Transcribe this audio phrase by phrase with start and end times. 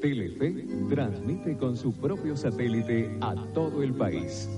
[0.00, 4.48] Telefe transmite con su propio satélite a todo el país.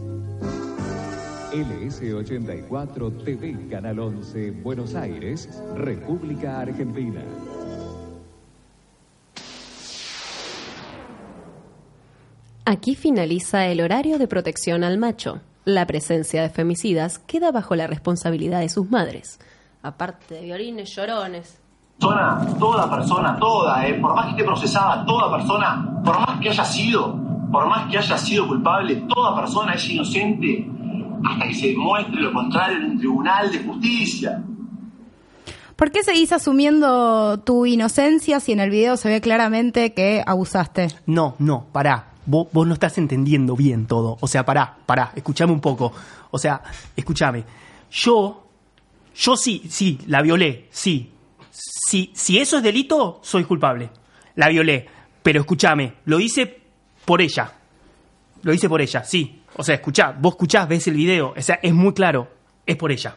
[1.53, 7.23] LS84 TV Canal 11 Buenos Aires, República Argentina.
[12.65, 15.41] Aquí finaliza el horario de protección al macho.
[15.65, 19.39] La presencia de femicidas queda bajo la responsabilidad de sus madres.
[19.83, 21.59] Aparte de violines llorones.
[21.99, 26.49] Persona, toda persona, toda, eh, por más que esté procesada, toda persona, por más que
[26.51, 27.19] haya sido,
[27.51, 30.65] por más que haya sido culpable, toda persona es inocente
[31.25, 34.43] hasta que se demuestre lo contrario en un tribunal de justicia.
[35.75, 40.89] ¿Por qué seguís asumiendo tu inocencia si en el video se ve claramente que abusaste?
[41.07, 42.13] No, no, pará.
[42.27, 44.19] Vos, vos no estás entendiendo bien todo.
[44.21, 45.93] O sea, pará, pará, escuchame un poco.
[46.31, 46.63] O sea,
[46.95, 47.45] escúchame.
[47.91, 48.45] Yo,
[49.17, 51.13] yo sí, sí, la violé, sí.
[51.61, 53.91] Si, si eso es delito, soy culpable.
[54.37, 54.87] La violé.
[55.23, 56.61] Pero escúchame, lo hice
[57.05, 57.53] por ella.
[58.43, 59.43] Lo hice por ella, sí.
[59.57, 61.35] O sea, escuchá, vos escuchás, ves el video.
[61.37, 62.29] O sea, es muy claro.
[62.65, 63.17] Es por ella.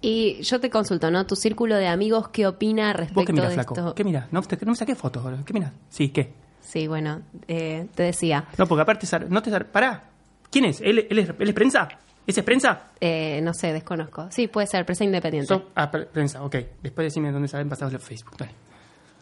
[0.00, 1.26] Y yo te consulto, ¿no?
[1.26, 3.74] Tu círculo de amigos, ¿qué opina ¿Vos respecto qué mirás, de flaco?
[3.74, 3.94] esto?
[3.96, 4.32] ¿Qué mirás?
[4.32, 5.24] No, te- no me saqué fotos.
[5.44, 5.72] ¿Qué mirás?
[5.90, 6.32] Sí, ¿qué?
[6.60, 10.04] Sí, bueno, eh, te decía, No, porque aparte, no te Pará.
[10.50, 10.80] ¿Quién es?
[10.80, 11.88] ¿Él, él es, él es prensa?
[12.28, 12.90] ¿Ese es prensa?
[13.00, 14.28] eh, no sé, desconozco.
[14.30, 15.48] Sí, puede ser, prensa independiente.
[15.48, 16.54] So- ah, pre- prensa, ok.
[16.82, 18.36] Después decime dónde saben pasados en Facebook.
[18.38, 18.52] Dale.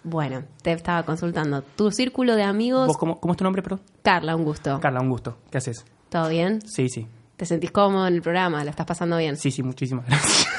[0.03, 1.63] Bueno, te estaba consultando.
[1.63, 3.81] Tu círculo de amigos, ¿Vos cómo, cómo es tu nombre, perdón?
[4.03, 4.79] Carla, un gusto.
[4.81, 5.39] Carla, un gusto.
[5.51, 5.85] ¿Qué haces?
[6.11, 6.61] ¿Todo bien?
[6.69, 7.07] Sí, sí.
[7.37, 8.63] ¿Te sentís cómodo en el programa?
[8.65, 9.37] ¿La estás pasando bien?
[9.37, 10.47] Sí, sí, muchísimas gracias.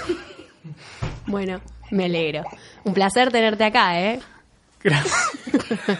[1.28, 1.60] Bueno,
[1.92, 2.44] me alegro.
[2.86, 4.20] Un placer tenerte acá, ¿eh?
[4.82, 5.14] Gracias.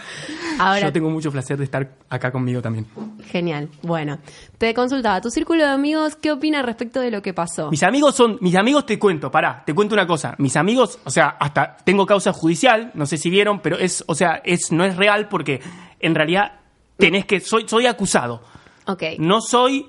[0.58, 2.86] Ahora, Yo tengo mucho placer de estar acá conmigo también.
[3.30, 3.68] genial.
[3.82, 4.18] Bueno,
[4.58, 7.70] te consultaba, tu círculo de amigos, ¿qué opina respecto de lo que pasó?
[7.70, 10.34] Mis amigos son, mis amigos te cuento, pará, te cuento una cosa.
[10.38, 14.14] Mis amigos, o sea, hasta tengo causa judicial, no sé si vieron, pero es, o
[14.14, 15.60] sea, es, no es real porque
[16.00, 16.60] en realidad
[16.96, 18.42] tenés que, soy, soy acusado.
[18.86, 19.02] Ok.
[19.18, 19.86] No soy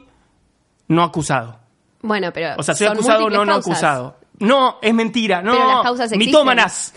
[0.88, 1.60] no acusado.
[2.02, 2.56] Bueno, pero.
[2.58, 3.72] O sea, soy acusado, múltiples no, no causas.
[3.72, 4.19] acusado.
[4.40, 5.52] No, es mentira, no.
[5.52, 6.12] Pero las causas.
[6.18, 6.94] Mitómanas.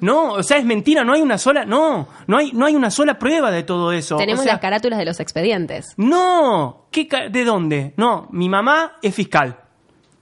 [0.00, 2.90] No, o sea, es mentira, no hay una sola, no, no hay, no hay una
[2.90, 4.16] sola prueba de todo eso.
[4.16, 5.94] Tenemos O sea, las carátulas de los expedientes.
[5.96, 7.94] No, ¿Qué ca- ¿de dónde?
[7.96, 9.58] No, mi mamá es fiscal.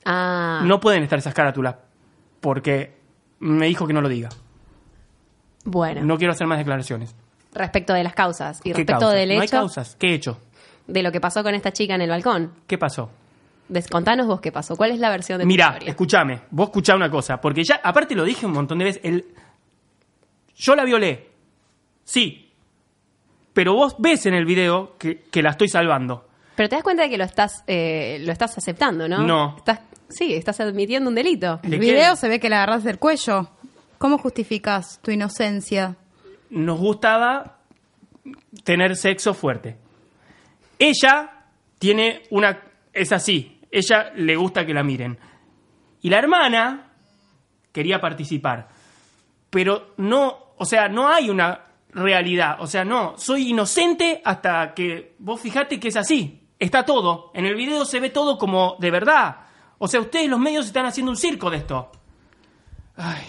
[0.05, 0.61] Ah.
[0.65, 1.75] No pueden estar esas carátulas
[2.41, 2.97] porque
[3.41, 4.29] me dijo que no lo diga.
[5.65, 7.15] Bueno, No quiero hacer más declaraciones.
[7.55, 9.15] respecto de las causas y ¿Qué respecto causas?
[9.15, 9.97] del No hay hecho causas.
[9.99, 10.39] ¿Qué he hecho?
[10.87, 12.53] de lo que pasó con esta chica en el balcón.
[12.67, 13.11] ¿Qué pasó?
[13.91, 14.77] Contanos vos qué pasó.
[14.77, 18.15] ¿Cuál es la versión de tu Mira, escúchame, vos escuchá una cosa, porque ya, aparte
[18.15, 19.25] lo dije un montón de veces, el,
[20.57, 21.31] yo la violé,
[22.05, 22.53] sí,
[23.53, 26.29] pero vos ves en el video que, que la estoy salvando.
[26.55, 29.23] Pero te das cuenta de que lo estás, eh, lo estás aceptando, ¿no?
[29.27, 29.57] No.
[29.57, 31.61] Estás, sí, estás admitiendo un delito.
[31.63, 32.17] El ¿De video qué?
[32.17, 33.49] se ve que le agarras del cuello.
[33.99, 35.97] ¿Cómo justificas tu inocencia?
[36.51, 37.59] Nos gustaba
[38.65, 39.77] tener sexo fuerte.
[40.79, 41.47] Ella
[41.79, 42.61] tiene una,
[42.93, 45.19] es así, ella le gusta que la miren.
[46.03, 46.93] Y la hermana
[47.73, 48.69] quería participar.
[49.51, 52.57] Pero no, o sea, no hay una realidad.
[52.61, 56.47] O sea, no, soy inocente hasta que vos fijate que es así.
[56.59, 57.31] Está todo.
[57.35, 59.37] En el video se ve todo como de verdad.
[59.79, 61.91] O sea, ustedes los medios están haciendo un circo de esto.
[62.97, 63.25] Ay,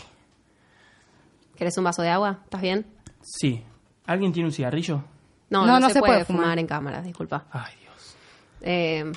[1.56, 2.40] ¿Querés un vaso de agua?
[2.44, 2.86] ¿Estás bien?
[3.22, 3.64] sí.
[4.06, 5.02] ¿Alguien tiene un cigarrillo?
[5.50, 6.42] No, No, no, no se, se puede, puede fumar.
[6.44, 6.60] fumar.
[6.60, 7.46] en cámara, disculpa.
[7.52, 8.18] Ay, Dios.
[8.60, 9.12] Eh,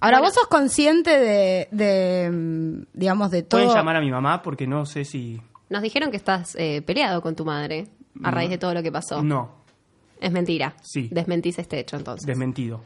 [0.00, 0.28] Ahora, Bueno.
[0.28, 3.60] vos sos consciente de, de, digamos, de todo.
[3.62, 5.40] Pueden llamar a mi mamá porque no sé si...
[5.68, 7.88] nos dijeron que estás eh, peleado con tu madre
[8.22, 9.22] a raíz de todo lo que pasó.
[9.22, 9.50] No,
[10.20, 10.74] Es mentira.
[10.82, 11.08] Sí.
[11.10, 12.26] Desmentís este hecho entonces.
[12.26, 12.80] desmentido.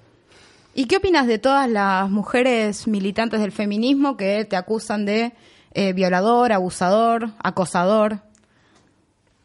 [0.75, 5.33] ¿Y qué opinas de todas las mujeres militantes del feminismo que te acusan de
[5.75, 8.21] eh, violador, abusador, acosador?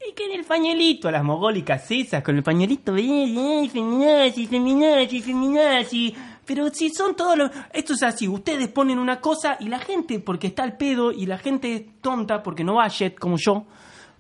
[0.09, 4.47] Y que en el pañuelito, a las mogólicas esas, con el pañuelito, bien, bien, feminazi,
[4.47, 6.16] feminazi, feminazi.
[6.47, 7.51] Pero si son todos los...
[7.73, 11.25] Esto es así, ustedes ponen una cosa y la gente, porque está al pedo, y
[11.25, 13.65] la gente es tonta porque no va a jet como yo,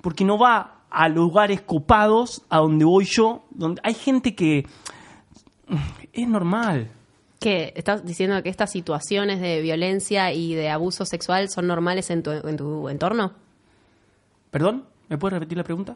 [0.01, 4.65] porque no va a lugares copados a donde voy yo, donde hay gente que...
[6.11, 6.91] Es normal.
[7.39, 7.71] ¿Qué?
[7.75, 12.31] ¿Estás diciendo que estas situaciones de violencia y de abuso sexual son normales en tu,
[12.31, 13.33] en tu entorno?
[14.51, 14.85] ¿Perdón?
[15.07, 15.95] ¿Me puedes repetir la pregunta?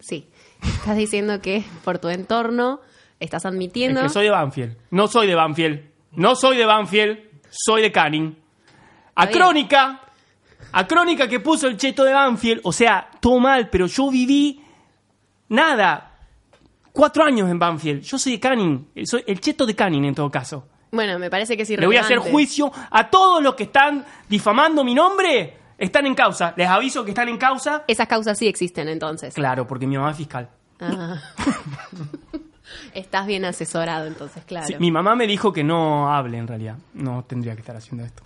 [0.00, 0.26] Sí.
[0.62, 2.80] Estás diciendo que por tu entorno
[3.22, 4.00] estás admitiendo...
[4.00, 4.76] Es que soy de Banfield.
[4.90, 5.80] No soy de Banfield.
[6.12, 7.18] No soy de Banfield.
[7.50, 8.36] Soy de Canning.
[9.14, 9.26] A.
[9.28, 10.00] Crónica.
[10.72, 12.60] A Crónica que puso el cheto de Banfield.
[12.64, 14.62] O sea, todo mal, pero yo viví
[15.48, 16.10] nada.
[16.92, 18.02] Cuatro años en Banfield.
[18.02, 18.88] Yo soy de Canning.
[19.04, 20.68] Soy el cheto de Canning en todo caso.
[20.90, 24.04] Bueno, me parece que es Le voy a hacer juicio a todos los que están
[24.28, 25.56] difamando mi nombre.
[25.78, 26.52] Están en causa.
[26.56, 27.84] Les aviso que están en causa.
[27.88, 29.34] Esas causas sí existen entonces.
[29.34, 30.50] Claro, porque mi mamá es fiscal.
[30.80, 31.16] Ah.
[32.94, 34.66] Estás bien asesorado entonces, claro.
[34.66, 36.76] Sí, mi mamá me dijo que no hable en realidad.
[36.94, 38.22] No tendría que estar haciendo esto.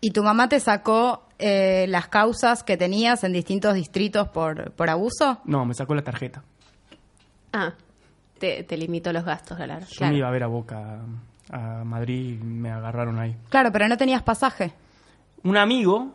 [0.00, 4.90] ¿Y tu mamá te sacó eh, las causas que tenías en distintos distritos por, por
[4.90, 5.38] abuso?
[5.44, 6.42] No, me sacó la tarjeta.
[7.52, 7.72] Ah,
[8.38, 9.80] te, te limito los gastos, claro.
[9.80, 10.12] Yo claro.
[10.12, 11.00] me iba a ver a Boca,
[11.50, 13.36] a Madrid, y me agarraron ahí.
[13.48, 14.72] Claro, pero no tenías pasaje.
[15.42, 16.14] Un amigo...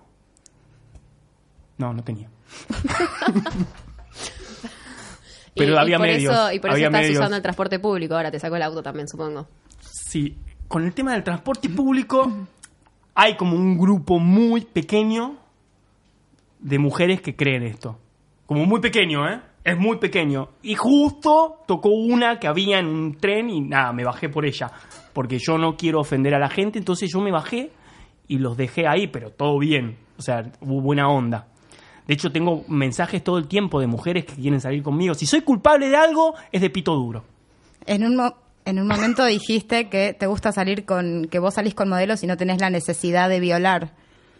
[1.77, 2.29] No, no tenía.
[5.55, 7.17] Pero Y- y había por medios, Eso, y por eso estás medios.
[7.17, 8.15] usando el transporte público.
[8.15, 9.47] Ahora te sacó el auto también, supongo.
[9.81, 10.35] Sí,
[10.67, 12.31] con el tema del transporte público
[13.15, 15.37] hay como un grupo muy pequeño
[16.59, 17.99] de mujeres que creen esto.
[18.45, 19.41] Como muy pequeño, ¿eh?
[19.63, 20.49] Es muy pequeño.
[20.61, 24.71] Y justo tocó una que había en un tren y nada, me bajé por ella.
[25.13, 27.71] Porque yo no quiero ofender a la gente, entonces yo me bajé
[28.27, 29.97] y los dejé ahí, pero todo bien.
[30.17, 31.47] O sea, hubo buena onda.
[32.07, 35.13] De hecho, tengo mensajes todo el tiempo de mujeres que quieren salir conmigo.
[35.13, 37.23] Si soy culpable de algo, es de pito duro.
[37.85, 38.35] En un, mo-
[38.65, 42.27] en un momento dijiste que te gusta salir con, que vos salís con modelos y
[42.27, 43.91] no tenés la necesidad de violar.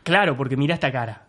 [0.04, 1.24] Claro, porque mira esta cara.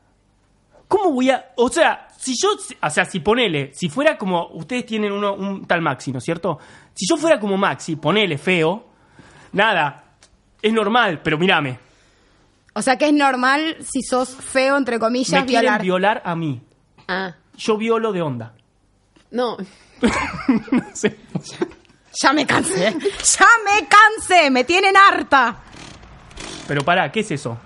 [0.89, 1.53] ¿Cómo voy a.?
[1.57, 2.49] O sea, si yo.
[2.83, 3.73] O sea, si ponele.
[3.75, 4.49] Si fuera como.
[4.49, 6.59] Ustedes tienen uno, un tal Maxi, ¿no es cierto?
[6.93, 8.85] Si yo fuera como Maxi, ponele feo.
[9.53, 10.05] Nada.
[10.61, 11.79] Es normal, pero mírame.
[12.75, 15.83] O sea que es normal si sos feo, entre comillas, Me quieren violar.
[15.83, 16.61] violar a mí.
[17.09, 18.53] Ah, Yo violo de onda.
[19.31, 19.57] no.
[20.71, 21.17] no sé.
[22.21, 22.95] Ya me cansé.
[23.39, 24.51] ya me cansé.
[24.51, 25.57] Me tienen harta.
[26.69, 27.57] Pero pará, ¿qué es eso?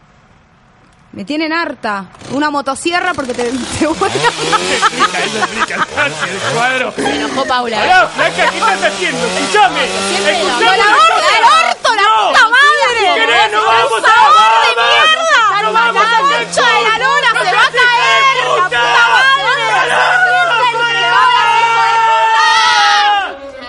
[1.13, 2.11] Me tienen harta.
[2.33, 5.75] Una motosierra porque te, te voy a- explica, eso explica.
[5.75, 6.93] el cuadro.
[6.93, 7.77] Se enojó Paula.
[7.79, 9.27] Pará, flaca, ¿qué estás haciendo?
[9.27, 9.81] Escuchame.
[10.11, 10.65] Siempre la- Escuchame.
[10.65, 12.29] ¡No la orto, el orto, la No.
[12.29, 12.68] puta madre!
[13.15, 13.53] ¿Querés?
[13.53, 14.39] ¡No vamos ¡Por a favor, de
[14.77, 14.93] vamos!
[14.93, 15.63] mierda!
[15.63, 18.37] ¡No vamos a ¡La concha de la lora ¡No se te va a haces caer!
[18.37, 18.63] ¡La puta!
[18.69, 18.89] puta madre!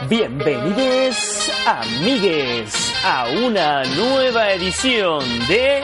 [0.08, 5.84] Bienvenidos, amigues, a una nueva edición de...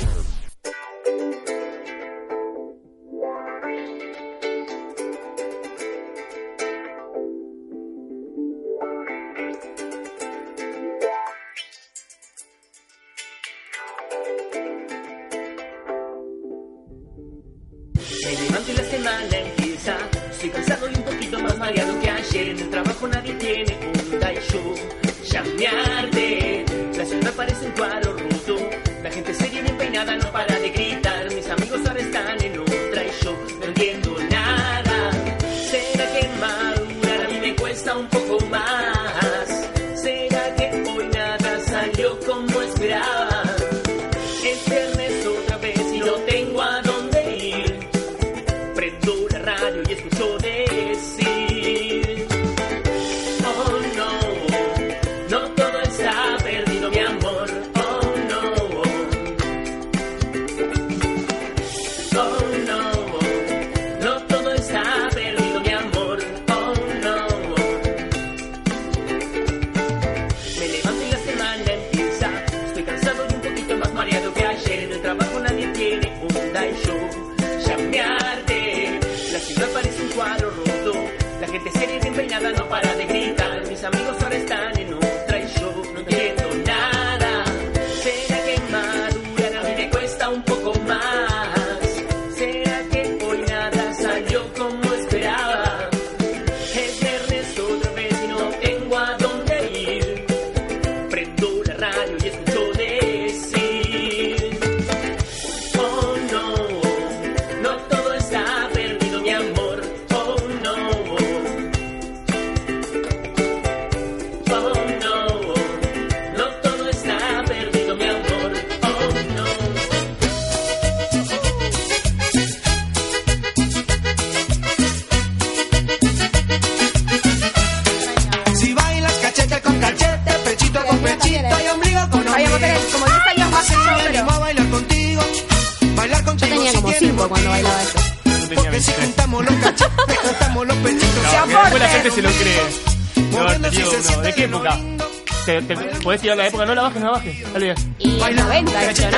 [146.11, 146.65] ¿Te, te, ¿Podés tirar la época?
[146.65, 147.53] No la bajes, no la bajes.
[147.53, 147.75] Dale.
[147.99, 149.17] Y los 90, hecho, ¿no?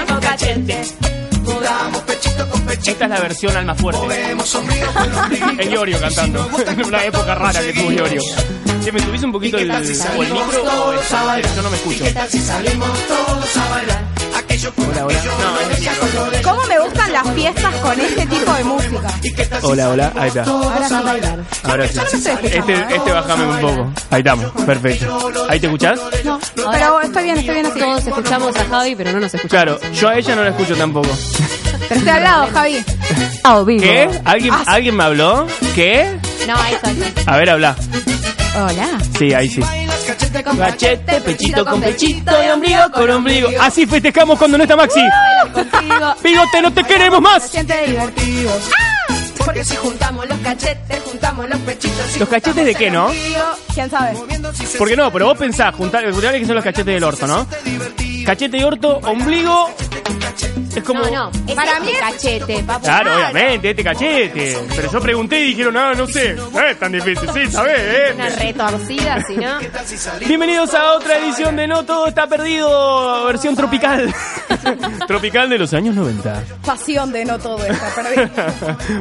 [2.85, 4.35] Esta es la versión alma fuerte.
[5.59, 6.49] Es Iorio cantando.
[6.85, 8.21] Una época rara que tuvo Iorio.
[8.83, 9.83] Si me subís un poquito el, o el
[10.33, 10.99] micro o el-
[11.55, 12.03] yo no me escucho.
[12.05, 12.27] Hola, hola.
[12.81, 14.02] No, es
[14.65, 16.41] el micro.
[16.43, 19.07] ¿Cómo me gustan las fiestas con este tipo de música?
[19.61, 20.13] Hola, hola.
[20.15, 20.43] Ahí está.
[20.43, 21.39] Ahora sí bailar.
[21.63, 21.93] Ahora sí.
[21.95, 22.85] Yo no estoy escuchando, Este, ¿eh?
[22.97, 23.93] este bajame un poco.
[24.09, 24.51] Ahí estamos.
[24.65, 25.31] Perfecto.
[25.49, 25.99] ¿Ahí te escuchás?
[26.23, 26.39] No,
[26.71, 27.79] pero estoy bien, estoy bien así.
[27.79, 29.79] Todos escuchamos a Javi, pero no nos escuchamos.
[29.79, 31.09] Claro, yo a ella no la escucho tampoco.
[31.89, 32.85] Pero estoy al lado, Javi.
[33.43, 33.81] Ah, vivo.
[33.81, 34.09] ¿Qué?
[34.25, 35.47] ¿Alguien, ¿Alguien me habló?
[35.75, 36.17] ¿Qué?
[36.47, 36.89] No, ahí está.
[36.89, 37.33] ahí está.
[37.33, 37.75] A ver, habla.
[38.55, 38.87] Hola.
[39.17, 39.61] Sí, ahí sí.
[40.57, 43.49] Cachete, pechito con pechito y ombligo con ombligo.
[43.59, 45.01] Así festejamos cuando no está Maxi.
[46.23, 47.51] Bigote, no te queremos más.
[47.51, 48.51] divertido.
[49.45, 52.17] Porque si juntamos los cachetes, juntamos los pechitos.
[52.17, 53.11] ¿Los cachetes de qué, no?
[53.73, 54.17] ¿Quién sabe?
[54.77, 57.45] Porque no, pero vos pensás, juntar, juntar que son los cachetes del orto, ¿no?
[58.25, 59.69] Cachete y orto, ombligo.
[60.75, 61.01] Es como.
[61.05, 61.31] No, no.
[61.45, 62.83] Ese Para es mí es- cachete, papu.
[62.85, 64.57] Claro, obviamente, este cachete.
[64.75, 66.33] Pero yo pregunté y dijeron, no, no sé.
[66.33, 68.35] No es tan difícil, sí, sabés, Una ¿eh?
[68.37, 69.59] retorcida, si no.
[70.25, 74.13] Bienvenidos a otra edición de No Todo Está Perdido, versión tropical.
[75.07, 76.43] tropical de los años 90.
[76.65, 78.29] Pasión de no todo está perdido.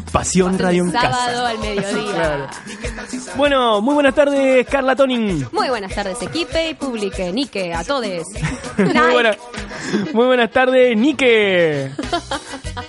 [0.12, 1.48] Pasión Radio en Sábado Casa.
[1.48, 2.12] al mediodía.
[2.14, 2.46] Claro.
[3.36, 5.46] Bueno, muy buenas tardes, Carla Tonin.
[5.52, 8.02] Muy buenas tardes, equipe y publique, Nike, a todos.
[8.78, 9.36] Muy, buena-
[10.12, 11.90] muy buenas tardes, Nike.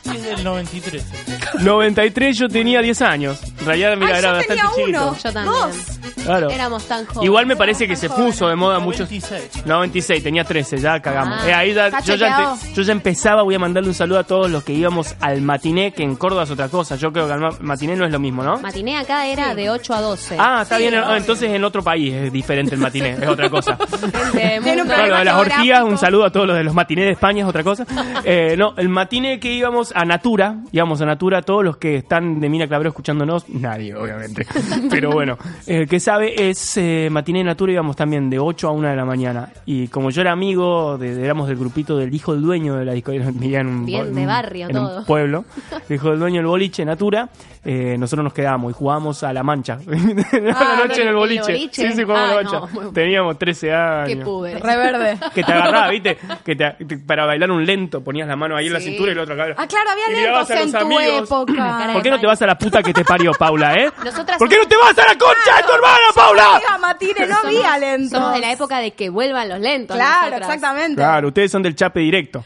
[0.03, 1.03] del 93.
[1.61, 3.39] 93, yo tenía 10 años.
[3.59, 5.07] En realidad, mira, Ay, era yo bastante tenía chiquito.
[5.09, 5.17] uno.
[5.23, 5.83] Yo también.
[6.23, 6.49] Claro.
[6.49, 7.25] Éramos tan jóvenes.
[7.25, 9.09] Igual me parece que se puso de moda muchos.
[9.11, 9.65] 96.
[9.65, 11.39] 96, tenía 13, ya cagamos.
[11.41, 11.49] Ah.
[11.49, 14.19] Eh, ahí ya- Está yo, ya empe- yo ya empezaba, voy a mandarle un saludo
[14.19, 16.95] a todos los que íbamos al matiné, que en Córdoba es otra cosa.
[16.95, 18.57] Yo creo que al ma- matiné no es lo mismo, ¿no?
[18.59, 20.37] Matiné acá era de 8 a 12.
[20.39, 23.77] Ah, está bien, ah, entonces en otro país es diferente el matiné, es otra cosa.
[24.31, 26.63] Gente, Tiene un mundo- No, lo de las orgías, un saludo a todos los de
[26.63, 27.85] los matinés de España, es otra cosa.
[28.25, 32.39] Eh, no, el matiné que íbamos a Natura, íbamos a Natura, todos los que están
[32.39, 34.45] de Mina Clabrero escuchándonos, nadie, obviamente.
[34.89, 35.37] Pero bueno,
[35.67, 39.05] el que sabe es eh, matiné Natura, íbamos también de 8 a 1 de la
[39.05, 39.49] mañana.
[39.65, 42.93] Y como yo era amigo, de, éramos del grupito del hijo del dueño de la
[42.93, 45.45] discoteca, vivía en un, Bien bo- de barrio en un pueblo,
[45.89, 47.29] el hijo del dueño del boliche Natura,
[47.65, 49.73] eh, nosotros nos quedábamos y jugábamos a la mancha.
[49.73, 51.41] a la Ah, noche en el ¿el boliche.
[51.53, 51.87] boliche?
[51.89, 52.59] Sí, sí, jugábamos a la Ah, mancha.
[52.75, 54.59] no, muy- Teníamos 13 años Qué pude.
[54.59, 55.17] Reverde.
[55.33, 56.17] que te agarraba, ¿viste?
[56.43, 59.15] Que te, te- para bailar un lento ponías la mano ahí en la cintura y
[59.15, 59.55] la otra acá.
[59.57, 61.22] Ah, claro, había lentos a en los tu amigos.
[61.23, 61.89] Época.
[61.93, 63.91] ¿Por qué no te vas a la puta que te parió, Paula, eh?
[64.03, 66.55] Nosotras ¿Por qué no te vas a la concha de tu hermana, Paula?
[66.55, 68.11] Amiga, Matine, no había lentos.
[68.19, 69.95] Somos de la época de que vuelvan los lentos.
[69.95, 70.41] Claro, nosotras.
[70.49, 70.95] exactamente.
[70.95, 72.43] Claro, ustedes son del chape directo.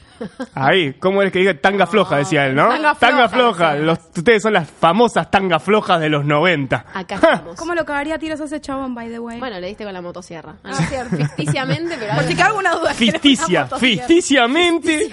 [0.56, 2.18] Ahí, ¿cómo es que diga tanga floja?
[2.18, 2.70] Decía él, ¿no?
[3.00, 6.86] Tanga floja, Los- ustedes son las famosas tangas flojas de los 90.
[6.94, 7.56] Acá estamos.
[7.60, 9.38] ¿Cómo lo cagaría a tiros a ese chabón, by the way?
[9.40, 10.56] Bueno, le diste con la motosierra.
[10.64, 11.16] Ah, No es cierto.
[11.36, 12.16] Ficticiamente, pero...
[12.16, 12.94] Por si alguna duda.
[12.96, 15.10] Ficticia, Una ficticiamente.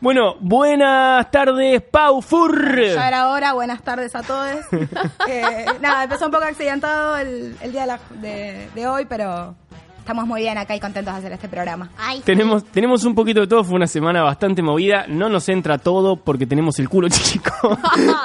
[0.00, 2.76] Bueno, buenas tardes, Pau Fur.
[2.80, 4.56] Ya era hora, buenas tardes a todos.
[5.28, 9.54] Eh, nada, empezó un poco accidentado el, el día de, la- de- de hoy, pero
[9.98, 11.90] estamos muy bien acá y contentos de hacer este programa.
[11.98, 15.76] Ay, Tenemos, tenemos un poquito de todo, fue una semana bastante movida, no nos entra
[15.76, 17.78] todo porque tenemos el culo chico,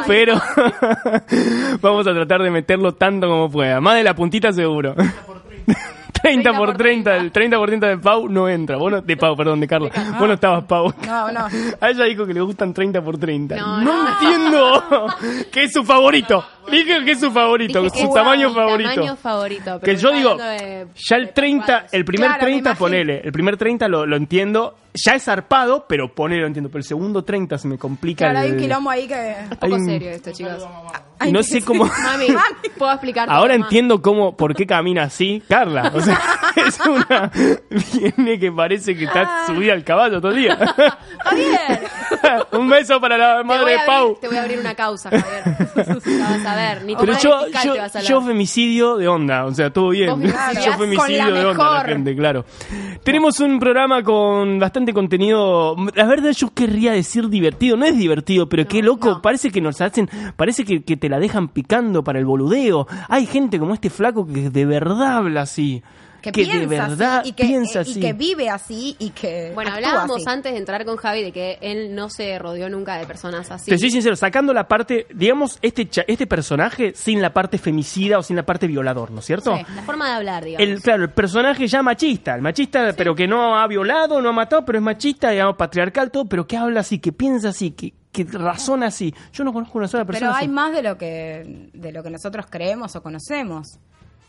[0.08, 0.36] pero
[1.82, 4.96] vamos a tratar de meterlo tanto como pueda, más de la puntita seguro.
[6.22, 8.78] 30 por 30, el 30% de Pau no entra.
[8.78, 9.90] Vos no- de Pau, perdón, de Carla.
[10.18, 10.94] Vos no estabas Pau.
[11.06, 11.48] No, no.
[11.82, 13.56] A ella dijo que le gustan 30 por 30.
[13.58, 14.10] No, No, no.
[14.10, 15.08] entiendo
[15.52, 16.46] que es su favorito.
[16.72, 18.90] Dije que es su favorito, dije que su es tamaño mi favorito.
[18.94, 19.80] tamaño favorito.
[19.80, 21.94] Que pero yo está digo, de- ya el de 30, papadas.
[21.94, 22.80] el primer Claro, me 30 imagino.
[22.86, 26.80] ponele, el primer 30 lo, lo entiendo, ya es zarpado, pero ponele lo entiendo, pero
[26.80, 28.26] el segundo 30 se me complica.
[28.26, 29.32] Claro, hay un quilombo ahí que...
[29.32, 30.68] Es poco un- serio esto, chicos.
[31.26, 31.86] y no sé cómo...
[31.86, 32.28] Mami,
[32.78, 33.30] ¿puedo explicar?
[33.30, 35.92] Ahora entiendo cómo, por qué camina así, Carla.
[35.96, 36.20] O sea,
[36.56, 37.32] es una.
[37.94, 40.58] Viene que parece que está subida al caballo todo el día.
[41.24, 41.82] Javier,
[42.52, 44.04] Un beso para la madre de Pau.
[44.06, 45.44] abrir, te voy a abrir una causa, Javier.
[46.06, 46.84] La vas a ver.
[46.86, 49.90] Ni tu Pero yo, yo, te vas a yo femicidio de onda, o sea, todo
[49.90, 50.10] bien.
[50.10, 52.46] Vos femicidias yo con femicidio la de onda, la gente, claro.
[53.04, 55.76] Tenemos un programa con bastante contenido.
[55.96, 57.78] La verdad, yo querría decir divertido.
[57.78, 59.10] No es divertido, pero qué loco.
[59.10, 59.22] no.
[59.22, 60.10] Parece que nos hacen.
[60.36, 62.88] Parece que, que te la dejan picando para el boludeo.
[63.08, 65.84] Hay gente como este flaco que de verdad habla así.
[66.32, 68.00] Que, de piensa verdad así, y que, piensa eh, así.
[68.00, 70.30] y que vive así y que Bueno, actúa hablábamos así.
[70.30, 73.70] antes de entrar con Javi de que él no se rodeó nunca de personas así.
[73.70, 78.24] Te soy sincero, sacando la parte, digamos, este, este personaje sin la parte femicida o
[78.24, 79.56] sin la parte violador, ¿no es cierto?
[79.76, 80.68] La forma de hablar, digamos.
[80.68, 84.34] El, claro, el personaje ya machista, el machista, pero que no ha violado, no ha
[84.34, 87.94] matado, pero es machista, digamos, patriarcal, todo, pero que habla así, que piensa así, que,
[88.12, 89.14] que razona así.
[89.34, 90.54] Yo no conozco una sola persona Pero hay así.
[90.54, 93.80] más de lo que de lo que nosotros creemos o conocemos.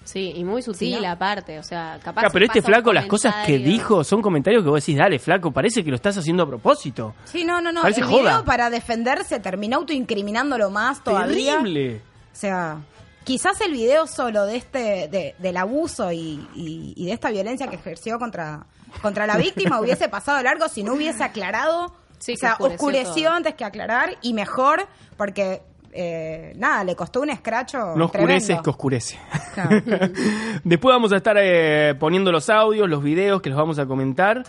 [0.05, 1.09] Sí, y muy sutil Sí, ¿no?
[1.11, 4.69] aparte, o sea, capaz Claro, pero este flaco, las cosas que dijo son comentarios que
[4.69, 7.15] vos decís, dale, flaco, parece que lo estás haciendo a propósito.
[7.25, 7.83] Sí, no, no, no.
[7.83, 8.21] Parece el joda.
[8.23, 11.57] video para defenderse terminó autoincriminándolo más todavía.
[11.59, 11.97] Terrible.
[11.97, 12.79] O sea,
[13.25, 17.67] quizás el video solo de este, de- del abuso y, y- y de esta violencia
[17.69, 18.67] que ejerció contra,
[19.01, 21.95] contra la víctima hubiese pasado largo si no hubiese aclarado.
[22.19, 25.63] Sí, o sea, oscureció antes que aclarar y mejor porque
[25.97, 27.95] eh, nada, le costó un escracho.
[27.97, 29.19] No oscurece, es que oscurece.
[29.55, 29.81] Claro.
[30.65, 34.43] Después vamos a estar eh, poniendo los audios, los videos que los vamos a comentar.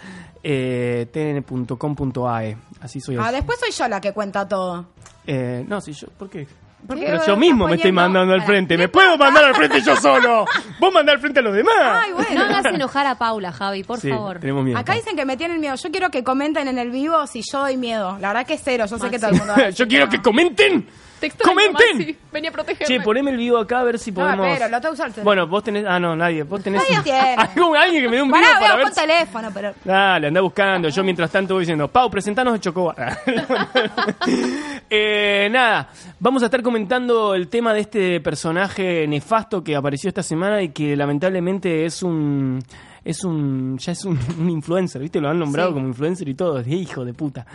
[0.44, 2.58] Eh, tn.com.ae.
[2.82, 3.18] Así soy.
[3.20, 4.86] Ah, después soy yo la que cuenta todo.
[5.26, 6.08] Eh, no, si yo.
[6.18, 6.48] ¿Por qué?
[6.88, 8.78] Porque Pero yo mismo me estoy mandando al Para- frente.
[8.78, 10.46] ¿Me puedo mandar al frente yo solo?
[10.80, 11.74] Vos mandar al frente a los demás.
[11.82, 12.36] Ay, bueno.
[12.36, 14.40] No hagas enojar a Paula, Javi, por Sí, favor.
[14.40, 14.78] Tenemos miedo.
[14.78, 15.74] Acá dicen que me tienen miedo.
[15.76, 18.20] Yo quiero que comenten en el vivo si yo doy miedo.
[18.20, 18.86] La verdad que es cero.
[18.88, 19.54] Yo sé que todo el mundo.
[19.58, 20.12] va a decir yo quiero no.
[20.12, 20.88] que comenten.
[21.26, 21.98] Te extraño, ¡Comenten!
[21.98, 22.18] Maxi.
[22.32, 22.86] Vení a protegerme.
[22.98, 24.48] Che, poneme el video acá a ver si No, podemos.
[24.58, 25.24] pero lo.
[25.24, 25.86] Bueno, vos tenés.
[25.88, 26.44] Ah, no, nadie.
[26.44, 26.84] Vos tenés.
[26.90, 27.36] Nadie tiene.
[27.38, 28.84] Algún- alguien que me dé un video Pará, para veo ver.
[28.86, 29.74] con si- teléfono, pero.
[29.84, 30.90] Dale, anda buscando.
[30.90, 33.18] Yo mientras tanto voy diciendo, Pau, presentanos de Chocobar.
[34.90, 35.90] eh, nada,
[36.20, 40.70] vamos a estar comentando el tema de este personaje nefasto que apareció esta semana y
[40.70, 42.62] que lamentablemente es un.
[43.04, 43.78] Es un.
[43.78, 45.20] Ya es un, un influencer, ¿viste?
[45.22, 45.74] Lo han nombrado Sí.
[45.76, 46.60] como influencer y todo.
[46.60, 47.46] Es hijo de puta.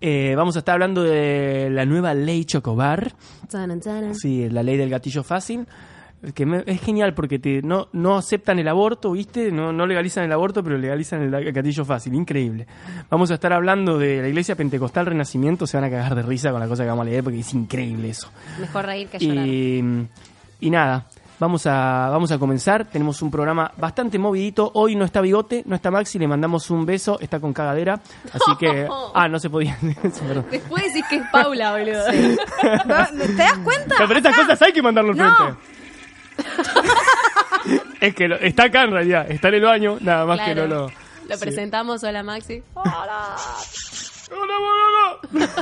[0.00, 3.12] Eh, vamos a estar hablando de la nueva ley Chocobar.
[4.14, 5.66] Sí, la ley del gatillo fácil.
[6.34, 9.50] Que me- es genial porque te, no, no aceptan el aborto, ¿viste?
[9.50, 12.14] No, no legalizan el aborto, pero legalizan el gatillo fácil.
[12.14, 12.66] Increíble.
[13.08, 15.66] Vamos a estar hablando de la iglesia pentecostal Renacimiento.
[15.66, 17.54] Se van a cagar de risa con la cosa que vamos a leer porque es
[17.54, 18.28] increíble eso.
[18.60, 19.46] Mejor reír que llorar.
[19.46, 20.06] Y,
[20.60, 21.06] y nada,
[21.40, 22.84] vamos a, vamos a comenzar.
[22.84, 24.70] Tenemos un programa bastante movidito.
[24.74, 27.18] Hoy no está Bigote, no está Maxi, le mandamos un beso.
[27.20, 28.00] Está con cagadera.
[28.32, 28.86] Así que.
[29.12, 29.76] Ah, no se podía.
[30.28, 30.46] Perdón.
[30.50, 32.04] Después decís que es Paula, boludo.
[32.10, 33.96] ¿Te das cuenta?
[34.06, 35.36] Pero estas cosas hay que mandarlo al No.
[35.36, 35.60] frente.
[38.00, 40.66] es que lo- está acá en realidad, está en el baño, nada más que no
[40.66, 40.90] lo.
[41.28, 42.62] Lo presentamos, hola Maxi.
[42.74, 43.36] Hola.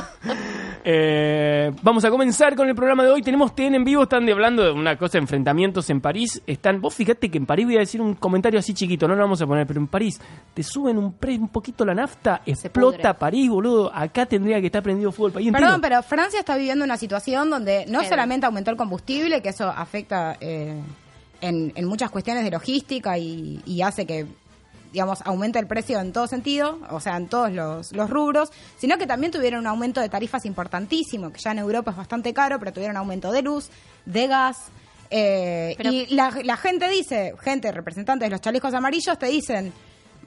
[0.91, 3.21] Eh, vamos a comenzar con el programa de hoy.
[3.21, 6.41] Tenemos TN en vivo, están de hablando de una cosa, enfrentamientos en París.
[6.47, 9.21] Están, vos fíjate que en París voy a decir un comentario así chiquito, no lo
[9.21, 10.19] vamos a poner, pero en París
[10.53, 13.13] te suben un, pre- un poquito la nafta, explota pudre.
[13.19, 13.91] París, boludo.
[13.93, 15.65] Acá tendría que estar prendido fuego el país entero.
[15.65, 19.67] Perdón, pero Francia está viviendo una situación donde no solamente aumentó el combustible, que eso
[19.69, 20.79] afecta eh,
[21.41, 24.25] en, en muchas cuestiones de logística y, y hace que,
[24.91, 28.97] digamos, aumente el precio en todo sentido, o sea, en todos los, los rubros, sino
[28.97, 32.57] que también tuvieron un aumento de tarifas importantísimo, que ya en Europa es bastante caro,
[32.59, 33.69] pero tuvieron aumento de luz,
[34.05, 34.57] de gas.
[35.11, 39.71] eh, Pero- y la, la gente dice, gente, representantes de los chalecos amarillos, te dicen,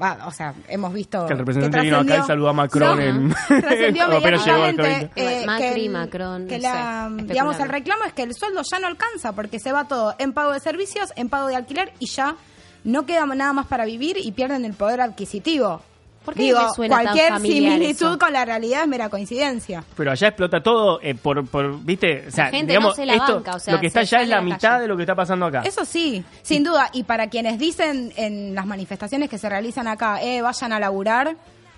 [0.00, 3.02] va, o sea, hemos visto Que el representante vino acá y saludó a Macron No,
[3.02, 4.80] en- trascendió apenas llegó al
[5.16, 8.34] eh, Macri, que el- Macron, que no la, sé, digamos, el reclamo es que el
[8.34, 11.56] sueldo ya no alcanza porque se va todo en pago de servicios, en pago de
[11.56, 12.36] alquiler y ya
[12.84, 15.82] no queda nada más para vivir y pierden el poder adquisitivo.
[16.24, 18.18] ¿Por qué Digo, me suena tan cualquier familiar similitud eso?
[18.18, 19.82] con la realidad es mera coincidencia.
[19.96, 23.06] Pero allá explota todo eh, por, por, viste, o sea, La gente digamos, no se
[23.06, 24.96] la esto, banca, o sea, lo que está allá es la la mitad de lo
[24.96, 25.62] que está pasando acá.
[25.64, 26.90] Eso sí, sin duda.
[26.92, 31.36] Y para quienes dicen en las manifestaciones que se realizan acá, eh, vayan a laburar,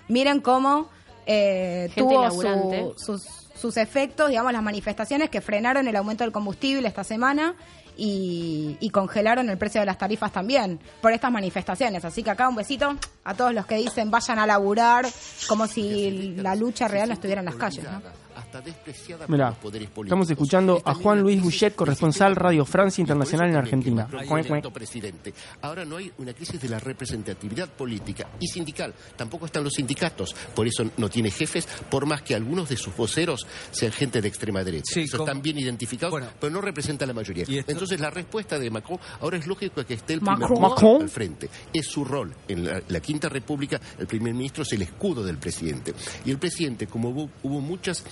[0.09, 0.89] miren cómo
[1.25, 2.93] eh, tuvo laburante.
[2.97, 3.23] su- sus,
[3.59, 7.55] sus efectos, digamos, las manifestaciones que frenaron el aumento del combustible esta semana
[7.97, 12.03] y, y congelaron el precio de las tarifas también por estas manifestaciones.
[12.05, 15.05] Así que acá un besito a todos los que dicen vayan a laburar,
[15.47, 17.83] como si la lucha real no estuviera en las calles.
[17.83, 18.24] ¿no?
[19.27, 19.55] Mirá,
[20.03, 24.07] estamos escuchando a Juan Luis Bouchet, corresponsal Radio Francia Internacional en Argentina.
[24.73, 25.33] Presidente.
[25.61, 28.93] Ahora no hay una crisis de la representatividad política y sindical.
[29.15, 30.35] Tampoco están los sindicatos.
[30.55, 34.27] Por eso no tiene jefes, por más que algunos de sus voceros sean gente de
[34.27, 34.93] extrema derecha.
[34.93, 36.27] Sí, Eso están bien identificados, Bueno.
[36.39, 37.45] pero no representa a la mayoría.
[37.67, 40.49] Entonces la respuesta de Macron, ahora es lógico que esté el Macron.
[40.49, 40.91] primer Macron.
[40.93, 41.49] ministro al frente.
[41.73, 42.33] Es su rol.
[42.47, 45.93] En la, la Quinta República, el primer ministro es el escudo del presidente.
[46.25, 48.03] Y el presidente, como hubo, hubo muchas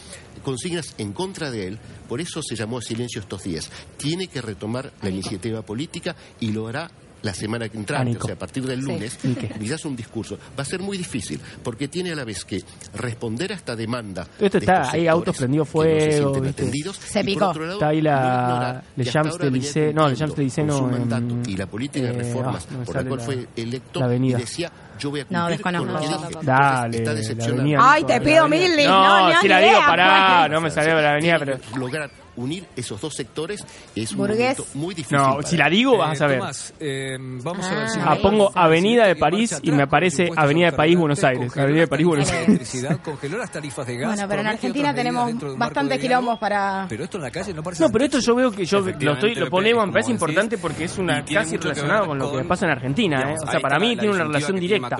[0.44, 3.70] consignas en contra de él, por eso se llamó a silencio estos días.
[3.98, 6.90] Tiene que retomar la iniciativa política y lo hará
[7.22, 8.26] la semana que entrante, Anico.
[8.26, 8.86] o sea, a partir del Sí.
[8.86, 9.48] lunes, Nique.
[9.58, 10.38] quizás un discurso.
[10.60, 12.62] Va a ser muy difícil, porque tiene a la vez que
[12.96, 14.28] responder a esta demanda.
[14.38, 16.62] Esto de está, estos hay autos prendidos que no se fuego, sienten ¿viste?
[16.64, 17.46] atendidos, Se y por picó.
[17.48, 20.96] otro lado, Está ahí la- Le Champs venía Élysées- no, Le Champs-Élysées con su no,
[20.98, 23.48] en- mandato y la política de eh, reformas ah, no por la cual la- fue
[23.56, 24.72] electo la y decía
[25.04, 25.86] yo voy a No, desconozco.
[25.86, 26.24] con lo que No, dije.
[26.24, 26.46] tampoco.
[26.46, 27.86] Dale, está decepcionado.
[27.90, 30.52] Ay, te pido mil, No, no, si ni la idea, digo, pará, pues.
[30.52, 31.58] no me salió la avenida, pero...
[31.76, 33.66] lograr unir esos dos sectores
[33.96, 34.58] es un Burgués.
[34.60, 35.18] momento muy difícil.
[35.18, 36.40] No, para si la digo, vas a Eh, saber.
[36.40, 40.30] Tomás, eh, vamos a Ah, ver si Ah, pongo Avenida de París y me aparece
[40.36, 41.56] Avenida de París, Buenos Aires.
[41.58, 42.48] Avenida de París, Buenos Aires.
[42.48, 44.12] Electricidad, congeló las tarifas de gas.
[44.14, 46.86] Bueno, pero en Argentina tenemos bastantes quilombos para...
[46.90, 49.14] Pero esto en la calle no parece No, pero esto yo veo que yo lo,
[49.14, 52.32] estoy, lo ponemos, me parece decís, importante porque es una casi relacionado ver con lo
[52.38, 53.32] que pasa en Argentina.
[53.32, 53.36] ¿eh?
[53.42, 54.98] O sea, para mí tiene una relación directa.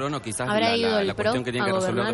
[0.48, 1.34] Habrá ido el PRO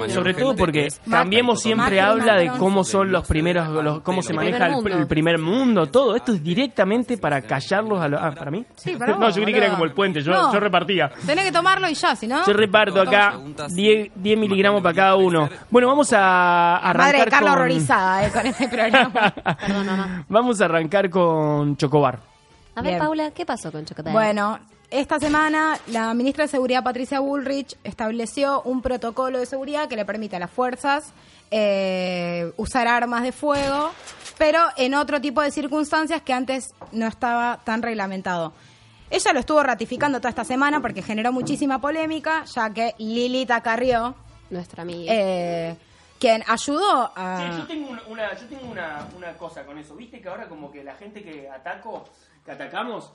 [0.10, 4.68] Sobre todo porque Cambiemos siempre habla de cómo son los primeros, los- cómo se maneja
[4.68, 6.16] el primer mundo, todo.
[6.16, 8.22] Esto es directamente para callarlos a los...
[8.22, 8.66] Ah, ¿para mí?
[8.78, 10.54] Sí, para no, yo creí que era como el puente, yo, No.
[10.54, 11.12] yo repartía.
[11.26, 12.46] Tenés que tomarlo y ya, si no...
[12.46, 13.38] Yo reparto acá
[13.70, 15.50] 10, 10 miligramos para cada uno.
[15.70, 17.60] Bueno, vamos a arrancar Madre de Carla con...
[17.60, 19.34] horrorizada eh, con este programa.
[19.60, 20.26] Perdón, mamá.
[20.30, 22.20] Vamos a arrancar con Chocobar.
[22.76, 23.00] A ver, Bien.
[23.04, 24.14] Paula, ¿qué pasó con Chocotar?
[24.14, 29.96] Bueno, esta semana la ministra de Seguridad Patricia Bullrich estableció un protocolo de seguridad que
[29.96, 31.12] le permite a las fuerzas
[31.52, 33.92] eh, usar armas de fuego,
[34.40, 38.54] pero en otro tipo de circunstancias que antes no estaba tan reglamentado.
[39.12, 44.16] Ella lo estuvo ratificando toda esta semana porque generó muchísima polémica, ya que Lilita Carrió,
[44.50, 45.12] Nuestra amiga.
[45.14, 45.76] eh,
[46.20, 47.38] quien ayudó a...
[47.52, 49.96] Sí, yo tengo, una, una- yo tengo una, una cosa con eso.
[49.96, 52.08] ¿Viste que ahora como que la gente que ataco,
[52.46, 53.12] que atacamos,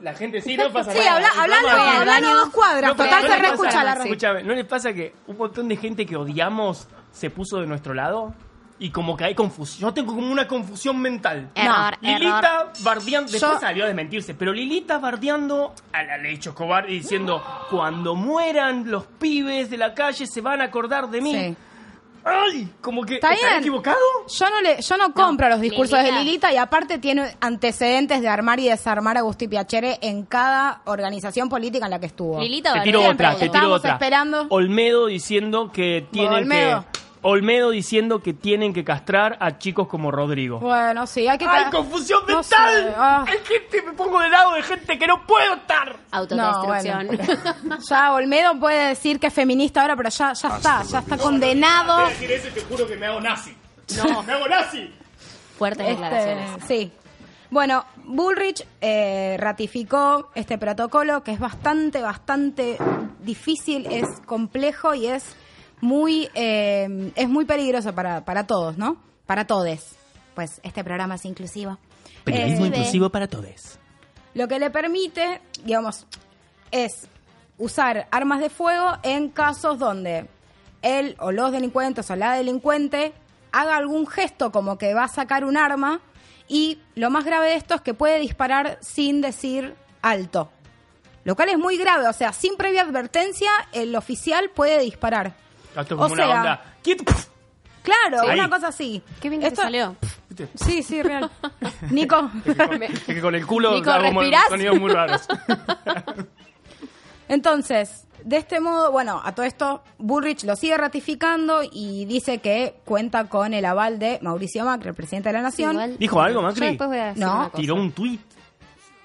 [0.00, 1.14] la gente sí no pasa Sí, nada.
[1.16, 1.68] habla, El hablando,
[2.00, 5.38] hablando dos cuadras, No, total ¿no se reescucha la Escúchame, ¿no les pasa que un
[5.38, 8.34] montón de gente que odiamos se puso de nuestro lado?
[8.78, 9.88] Y como que hay confusión.
[9.88, 11.50] Yo tengo como una confusión mental.
[11.54, 16.90] Error, Lilita bardeando, después Yo- salió a desmentirse, pero Lilita bardeando a la ley Chocobar
[16.90, 21.32] y diciendo, cuando mueran los pibes de la calle se van a acordar de mí.
[21.34, 21.56] Sí.
[22.28, 22.68] ¡Ay!
[22.80, 23.14] Como que...
[23.14, 23.60] Está ¿estaré bien.
[23.60, 23.96] equivocado?
[24.28, 26.16] Yo no le, yo no compro los discursos Lilita.
[26.18, 30.82] de Lilita y aparte tiene antecedentes de armar y desarmar a Agustín Piacere en cada
[30.86, 32.40] organización política en la que estuvo.
[32.40, 33.92] Lilita Te tiro otra, te tiro otra.
[33.92, 34.46] esperando.
[34.50, 36.84] Olmedo diciendo que tienen Olmedo.
[36.92, 37.05] que...
[37.28, 40.60] Olmedo diciendo que tienen que castrar a chicos como Rodrigo.
[40.60, 42.84] Bueno, sí, hay que ¡Ay, confusión No mental!
[42.84, 43.24] sé, ah.
[43.26, 45.96] Hay gente, me pongo del lado de gente que no puedo estar.
[46.12, 47.08] Autodestrucción.
[47.64, 51.18] No, Ya Olmedo puede decir que es feminista ahora, pero ya, ya está, ya está
[51.18, 52.06] condenado.
[52.08, 53.54] decir eso te juro que me hago nazi.
[53.96, 54.90] No, me hago nazi.
[55.58, 56.50] Fuertes Este, declaraciones.
[56.66, 56.92] sí.
[57.50, 62.76] Bueno, Bullrich eh, ratificó este protocolo que es bastante, bastante
[63.20, 65.34] difícil, es complejo y es
[65.80, 68.96] muy, eh, es muy peligroso para, para todos, ¿no?
[69.26, 69.96] Para todes.
[70.34, 71.78] Pues este programa es inclusivo.
[72.24, 73.78] Periodismo Eh, inclusivo para todos.
[74.34, 76.06] Lo que le permite, digamos,
[76.70, 77.08] es
[77.58, 80.28] usar armas de fuego en casos donde
[80.82, 83.12] él o los delincuentes o la delincuente
[83.52, 86.00] haga algún gesto como que va a sacar un arma
[86.48, 90.50] y lo más grave de esto es que puede disparar sin decir alto.
[91.24, 95.34] Lo cual es muy grave, o sea, sin previa advertencia el oficial puede disparar.
[95.82, 96.64] Esto es O como una sea- onda.
[97.82, 98.32] Claro, Sí.
[98.34, 99.02] una cosa así.
[99.20, 99.96] Qué bien que te salió.
[100.56, 101.30] Sí, sí, real.
[101.90, 102.30] Nico.
[102.44, 104.44] Es que con el culo Nico, ¿respirás?
[104.50, 105.22] sonidos muy raros.
[107.28, 112.76] Entonces, de este modo, bueno, a todo esto, Bullrich lo sigue ratificando y dice que
[112.84, 115.72] cuenta con el aval de Mauricio Macri, el presidente de la Nación.
[115.72, 116.66] Igual- ¿Dijo algo, Yo Macri?
[116.66, 117.34] después voy a decir No.
[117.34, 117.56] una cosa.
[117.56, 118.20] Tiró un tuit.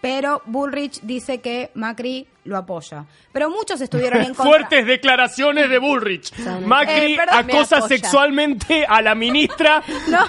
[0.01, 3.05] Pero Bullrich dice que Macri lo apoya.
[3.31, 4.45] Pero muchos estuvieron en contra.
[4.45, 6.33] Fuertes declaraciones de Bullrich.
[6.65, 9.83] Macri Eh, perdón, acosa sexualmente a la ministra.
[10.07, 10.25] No.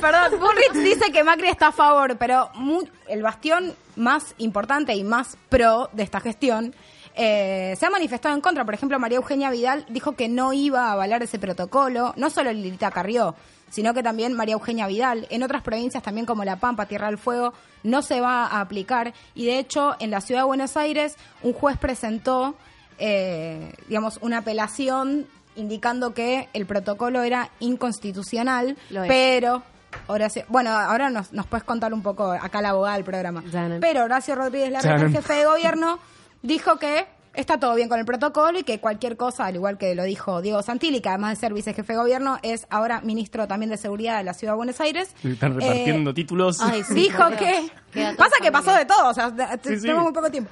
[0.00, 5.02] Perdón, Bullrich dice que Macri está a favor, pero mu- el bastión más importante y
[5.02, 6.74] más pro de esta gestión
[7.16, 8.64] eh, se ha manifestado en contra.
[8.66, 12.52] Por ejemplo, María Eugenia Vidal dijo que no iba a avalar ese protocolo, no solo
[12.52, 13.34] Lilita Carrió,
[13.74, 15.26] sino que también María Eugenia Vidal.
[15.30, 19.12] En otras provincias, también como La Pampa, Tierra del Fuego, no se va a aplicar.
[19.34, 22.54] Y de hecho, en la ciudad de Buenos Aires, un juez presentó,
[22.98, 29.08] eh, digamos, una apelación indicando que el protocolo era inconstitucional, Lo es.
[29.08, 29.64] pero
[30.06, 33.42] Horacio, bueno, ahora nos, nos puedes contar un poco acá la abogada del programa.
[33.80, 35.98] Pero Horacio Rodríguez Larreta, el jefe de gobierno,
[36.42, 39.94] dijo que está todo bien con el protocolo y que cualquier cosa, al igual que
[39.94, 43.70] lo dijo Diego Santilli, que además de ser vicejefe de gobierno, es ahora ministro también
[43.70, 45.14] de Seguridad de la Ciudad de Buenos Aires.
[45.24, 46.60] Están Eh, repartiendo títulos.
[46.60, 47.70] Ay, sí, dijo que
[48.16, 49.82] pasa que pasó de todo, o sea, de- Sí, sí.
[49.82, 50.50] tenemos muy poco tiempo.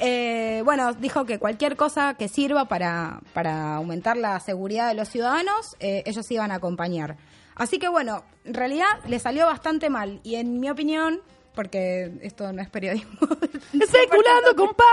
[0.00, 5.08] Eh, bueno, dijo que cualquier cosa que sirva para, para aumentar la seguridad de los
[5.08, 7.16] ciudadanos, eh, ellos iban a acompañar.
[7.54, 11.20] Así que bueno, en realidad le salió bastante mal y en mi opinión,
[11.54, 13.18] porque esto no es periodismo,
[13.72, 14.84] Especulando con pa.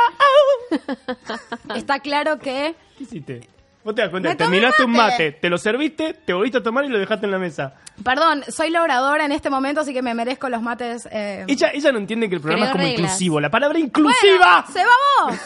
[1.75, 3.47] está claro que ¿Qué hiciste?
[3.83, 5.31] Vos te das cuenta, Me tomé terminaste un mate.
[5.31, 7.73] te lo serviste, te volviste a tomar y lo dejaste en la mesa.
[8.03, 11.07] Perdón, soy la oradora en este momento, así que me merezco los mates.
[11.11, 11.45] eh.
[11.47, 12.99] Ella, ella no entiende que el programa es como reglas.
[13.01, 13.39] inclusivo.
[13.41, 14.65] La palabra inclusiva.
[14.71, 15.39] ¡Se vamos!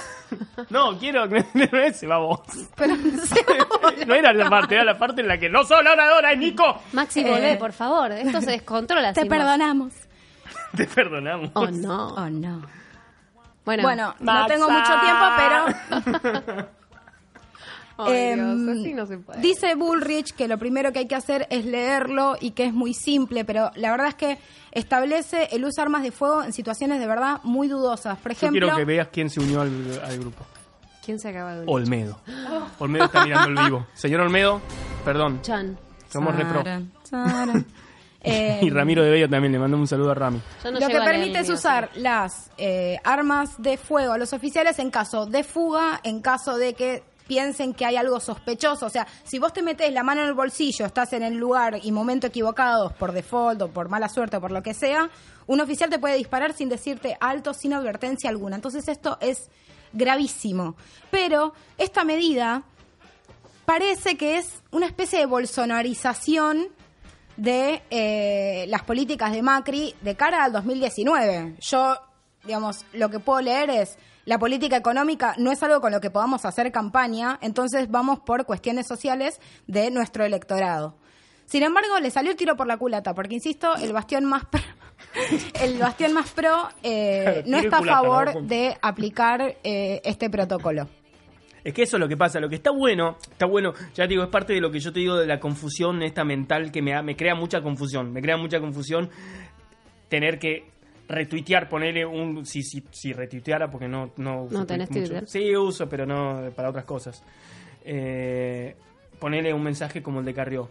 [0.70, 2.42] No, quiero que no ese, vamos.
[2.76, 2.96] Pero
[4.06, 6.38] No era la parte, era la parte en la que no soy la oradora, es
[6.38, 6.82] Nico.
[6.92, 7.30] Maxi, Eh.
[7.30, 8.12] volvé, por favor.
[8.12, 9.14] Esto se descontrola.
[9.14, 9.94] te vos.
[10.76, 11.52] Perdonamos.
[11.52, 11.52] Te perdonamos.
[11.54, 12.08] Oh, no.
[12.16, 12.62] Oh, no.
[13.66, 16.68] Bueno, Bueno, no tengo mucho tiempo, pero
[17.98, 19.40] Ay, Dios, así no se puede.
[19.40, 22.94] Dice Bullrich que lo primero que hay que hacer es leerlo y que es muy
[22.94, 24.38] simple, pero la verdad es que
[24.72, 28.18] establece el uso de armas de fuego en situaciones de verdad muy dudosas.
[28.18, 29.72] Por Yo ejemplo, quiero que veas quién se unió al,
[30.04, 30.46] al grupo.
[31.06, 31.70] ¿Quién se acaba de unir?
[31.74, 32.20] Olmedo.
[32.80, 33.88] Olmedo está mirando el vivo.
[33.94, 34.62] Señor Olmedo,
[35.06, 35.42] perdón.
[35.42, 35.78] Chan.
[36.10, 36.64] Somos repro.
[38.26, 40.42] Eh, Y Ramiro de Bello también le mandó un saludo a Rami.
[40.64, 44.90] No lo que permite es usar las eh, armas de fuego a los oficiales en
[44.90, 48.86] caso de fuga, en caso de que piensen que hay algo sospechoso.
[48.86, 51.80] O sea, si vos te metes la mano en el bolsillo, estás en el lugar
[51.82, 55.10] y momento equivocados por default o por mala suerte o por lo que sea,
[55.48, 58.56] un oficial te puede disparar sin decirte alto, sin advertencia alguna.
[58.56, 59.50] Entonces esto es
[59.94, 60.76] gravísimo.
[61.12, 62.64] Pero esta medida
[63.66, 66.68] parece que es una especie de bolsonarización
[67.38, 71.56] de eh, las políticas de Macri de cara al 2019.
[71.60, 71.98] Yo,
[72.44, 76.10] digamos, lo que puedo leer es la política económica no es algo con lo que
[76.10, 80.96] podamos hacer campaña, entonces vamos por cuestiones sociales de nuestro electorado.
[81.46, 84.62] Sin embargo, le salió el tiro por la culata, porque insisto, el bastión más pro,
[85.62, 90.90] el bastión más pro eh, Claro, no está a favor de aplicar eh, este protocolo.
[91.66, 92.40] Es que eso es lo que pasa.
[92.40, 94.94] Lo que está bueno, está bueno, ya te digo, es parte de lo que yo
[94.94, 98.14] te digo de la confusión esta mental que me, me crea mucha confusión.
[98.14, 99.10] Me crea mucha confusión
[100.08, 100.70] tener que
[101.08, 102.46] retuitear, ponerle un.
[102.46, 104.14] Si, si, si retuiteara, porque no.
[104.18, 104.90] No, uso ¿No tenés.
[104.90, 105.28] Twitter?
[105.28, 107.24] Sí, uso, pero no para otras cosas.
[107.84, 108.76] Eh,
[109.20, 110.70] ponerle un mensaje como el de Carrió,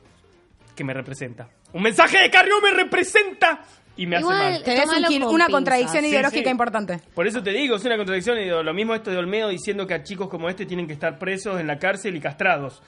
[0.77, 1.49] que me representa.
[1.73, 3.65] ¡Un mensaje de Carrió me representa!
[3.97, 4.63] Y me Igual, hace mal.
[4.65, 5.53] Tenés un Tómalo kil- con una pinzas.
[5.57, 6.51] contradicción Sí, ideológica sí.
[6.51, 7.01] importante.
[7.15, 8.39] Por eso te digo, es una contradicción.
[8.39, 11.19] y Lo mismo esto de Olmedo diciendo que a chicos como este tienen que estar
[11.19, 12.83] presos en la cárcel y castrados.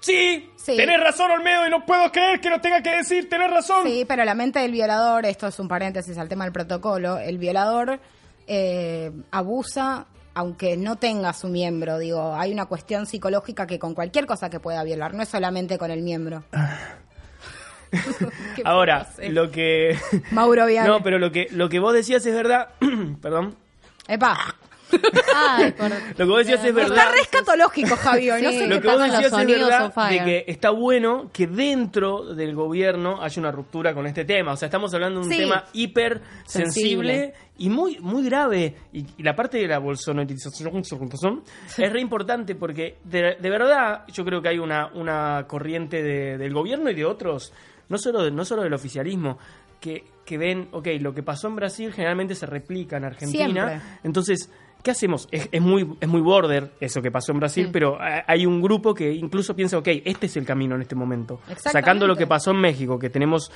[0.00, 0.76] Sí, Sí.
[0.76, 3.84] tenés razón Olmedo y no puedo creer que lo tenga que decir, tenés razón.
[3.86, 7.38] Sí, pero la mente del violador, esto es un paréntesis al tema del protocolo, el
[7.38, 7.98] violador
[8.46, 14.24] eh, abusa aunque no tenga su miembro, digo, hay una cuestión psicológica que con cualquier
[14.24, 16.44] cosa que pueda violar, no es solamente con el miembro.
[18.56, 19.32] ¿Qué Ahora, hacer?
[19.32, 19.96] lo que...
[20.30, 20.88] Mauro Viale.
[20.88, 22.68] No, pero lo que, lo que vos decías es verdad.
[23.22, 23.56] Perdón.
[24.06, 24.38] Epa,
[25.34, 25.90] Ay, por...
[25.90, 26.96] Lo que vos decías es verdad.
[26.96, 28.58] está re escatológico, Javi, hoy, no Sí.
[28.60, 33.22] sé Lo que vos decías es verdad de que está bueno que dentro del gobierno
[33.22, 34.52] haya una ruptura con este tema.
[34.52, 35.38] O sea, estamos hablando de un Sí.
[35.40, 37.34] tema hiper sensible, Sensible.
[37.58, 38.76] y muy muy grave.
[38.94, 40.82] Y, y la parte de la bolsonarización
[41.76, 46.38] es re importante porque de, de verdad yo creo que hay una, una corriente de-
[46.38, 47.52] del gobierno y de otros,
[47.88, 49.38] no solo, de- no solo del oficialismo,
[49.80, 53.68] que, que ven, ok, lo que pasó en Brasil generalmente se replica en Argentina.
[53.68, 53.88] Siempre.
[54.02, 54.50] Entonces,
[54.82, 55.28] ¿qué hacemos?
[55.30, 58.92] Es, es muy, es muy border eso que pasó en Brasil, pero hay un grupo
[58.94, 61.40] que incluso piensa, ok, este es el camino en este momento.
[61.56, 63.52] Sacando lo que pasó en México, que tenemos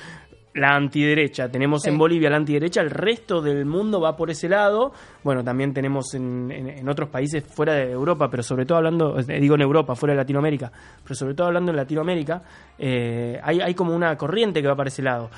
[0.55, 1.89] la antiderecha, tenemos Sí.
[1.89, 4.91] en Bolivia la antiderecha, el resto del mundo va por ese lado.
[5.23, 9.17] Bueno, también tenemos en, en- en otros países fuera de Europa, pero sobre todo hablando,
[9.19, 12.43] eh, digo en Europa, fuera de Latinoamérica, pero sobre todo hablando en Latinoamérica,
[12.77, 15.29] eh, hay, hay como una corriente que va para ese lado.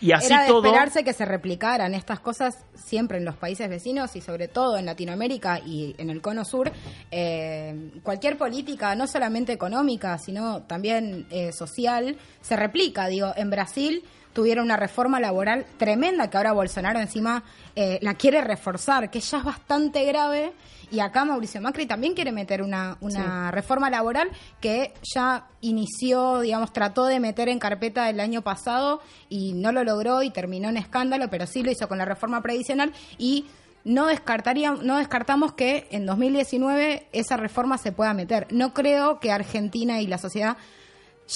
[0.00, 0.64] Y así Era de todo...
[0.64, 4.86] esperarse que se replicaran estas cosas siempre en los países vecinos y sobre todo en
[4.86, 6.70] Latinoamérica y en el cono sur.
[7.10, 13.08] Eh, cualquier política, no solamente económica, sino también eh, social, se replica.
[13.08, 17.42] Digo, en Brasil tuvieron una reforma laboral tremenda que ahora Bolsonaro encima
[17.74, 20.52] eh, la quiere reforzar, que ya es bastante grave.
[20.90, 26.72] Y acá Mauricio Macri también quiere meter una, una reforma laboral que ya inició, digamos,
[26.72, 30.78] trató de meter en carpeta el año pasado y no lo logró y terminó en
[30.78, 33.46] escándalo, pero sí lo hizo con la reforma previsional y
[33.84, 38.46] no descartaría, no descartamos que en 2019 esa reforma se pueda meter.
[38.50, 40.56] No creo que Argentina y la sociedad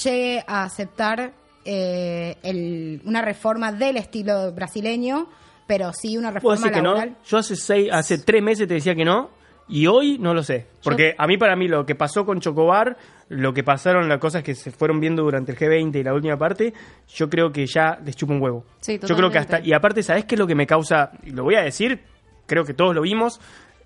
[0.03, 1.33] llegue a aceptar
[1.65, 5.27] eh, el- una reforma del estilo brasileño,
[5.67, 7.09] pero sí una ¿Puedo reforma laboral.
[7.11, 7.15] no?
[7.25, 9.29] Yo hace seis, hace tres meses te decía que no.
[9.69, 10.67] Y hoy no lo sé.
[10.83, 12.97] Porque a mí, para mí, lo que pasó con Chocobar,
[13.29, 16.35] lo que pasaron, las cosas que se fueron viendo durante el G20 y la última
[16.37, 16.73] parte,
[17.07, 18.65] yo creo que ya les chupa un huevo.
[18.81, 19.61] Sí, yo creo que hasta.
[19.61, 21.11] Y aparte, ¿sabes qué es lo que me causa?
[21.23, 22.01] Lo voy a decir,
[22.45, 23.39] creo que todos lo vimos.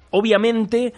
[0.10, 0.94] Obviamente,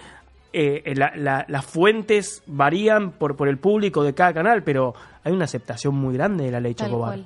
[0.54, 5.32] eh, la- la- las fuentes varían por, por el público de cada canal, pero hay
[5.32, 7.20] una aceptación muy grande de la ley Chocobar.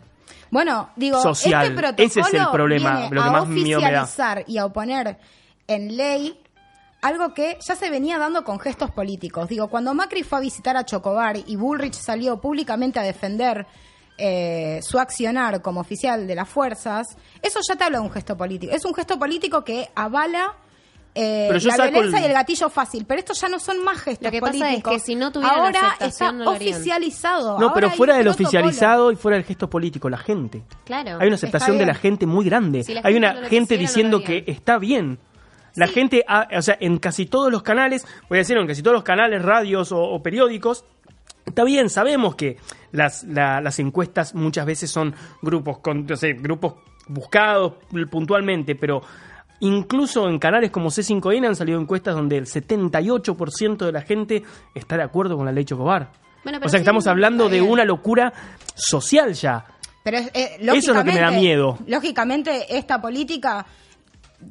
[0.52, 1.64] Bueno, digo, Social.
[1.64, 4.04] este protocolo Ese es el problema, viene lo que a más miedo me da.
[4.04, 5.18] oficializar y a oponer
[5.68, 6.40] en ley
[7.02, 9.50] algo que ya se venía dando con gestos políticos.
[9.50, 13.66] Digo, cuando Macri fue a visitar a Chocobar y Bullrich salió públicamente a defender
[14.18, 17.08] eh, su accionar como oficial de las fuerzas,
[17.42, 18.72] eso ya te habla de un gesto político.
[18.74, 20.54] Es un gesto político que avala
[21.16, 23.06] eh, Pero yo la violencia el- y el gatillo fácil.
[23.06, 24.94] Pero estos ya no son más gestos Lo que pasa es políticos.
[24.94, 26.74] que si no tuvieran Ahora está no lo harían.
[26.76, 27.60] oficializado.
[27.60, 30.64] No, Ahora pero fuera del oficializado y fuera del gesto político, la gente.
[30.86, 31.18] Claro.
[31.20, 32.84] Hay una aceptación de la gente muy grande.
[32.84, 35.20] Si Hay una no gente no diciendo que está bien.
[35.76, 38.84] La gente, ha- o sea, en casi todos los canales, voy a decir, en casi
[38.84, 40.86] todos los canales, radios o, o periódicos,
[41.46, 42.58] está bien, sabemos que
[42.92, 46.76] las, la- las encuestas muchas veces son grupos, con, no sé, grupos
[47.08, 47.74] buscados
[48.12, 49.02] puntualmente, pero
[49.60, 54.44] incluso en canales como C5N han salido encuestas donde el 78% de la gente
[54.76, 56.12] está de acuerdo con la ley Chocobar.
[56.44, 58.34] Bueno, o sea que sí, estamos hablando de una locura
[58.76, 59.66] social ya.
[60.04, 61.78] Pero es- eh, Eso es lo que me da miedo.
[61.88, 63.66] Lógicamente, esta política,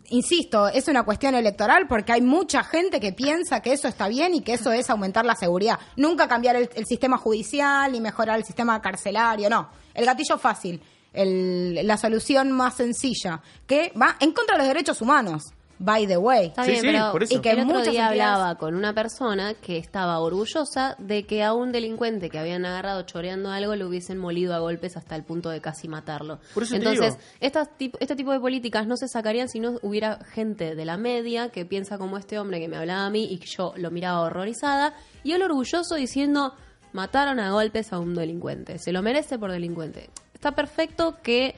[0.08, 4.34] insisto, es una cuestión electoral porque hay mucha gente que piensa que eso está bien
[4.34, 5.78] y que eso es aumentar la seguridad.
[5.96, 9.68] Nunca cambiar el, el sistema judicial ni mejorar el sistema carcelario, no.
[9.92, 10.80] El gatillo fácil,
[11.12, 15.42] el- la solución más sencilla, que va en contra de los derechos humanos.
[15.84, 16.46] By the way.
[16.46, 17.34] Está Sí, bien, sí, pero por eso.
[17.34, 21.24] Y que el otro muchas día entidades- hablaba con una persona que estaba orgullosa de
[21.24, 25.16] que a un delincuente que habían agarrado choreando algo lo hubiesen molido a golpes hasta
[25.16, 26.38] el punto de casi matarlo.
[26.54, 30.76] Por eso Entonces, estas este tipo de políticas no se sacarían si no hubiera gente
[30.76, 33.46] de la media que piensa como este hombre que me hablaba a mí y que
[33.48, 34.94] yo lo miraba horrorizada
[35.24, 36.54] y él orgulloso diciendo
[36.92, 40.10] mataron a golpes a un delincuente, se lo merece por delincuente.
[40.42, 41.54] Está perfecto que,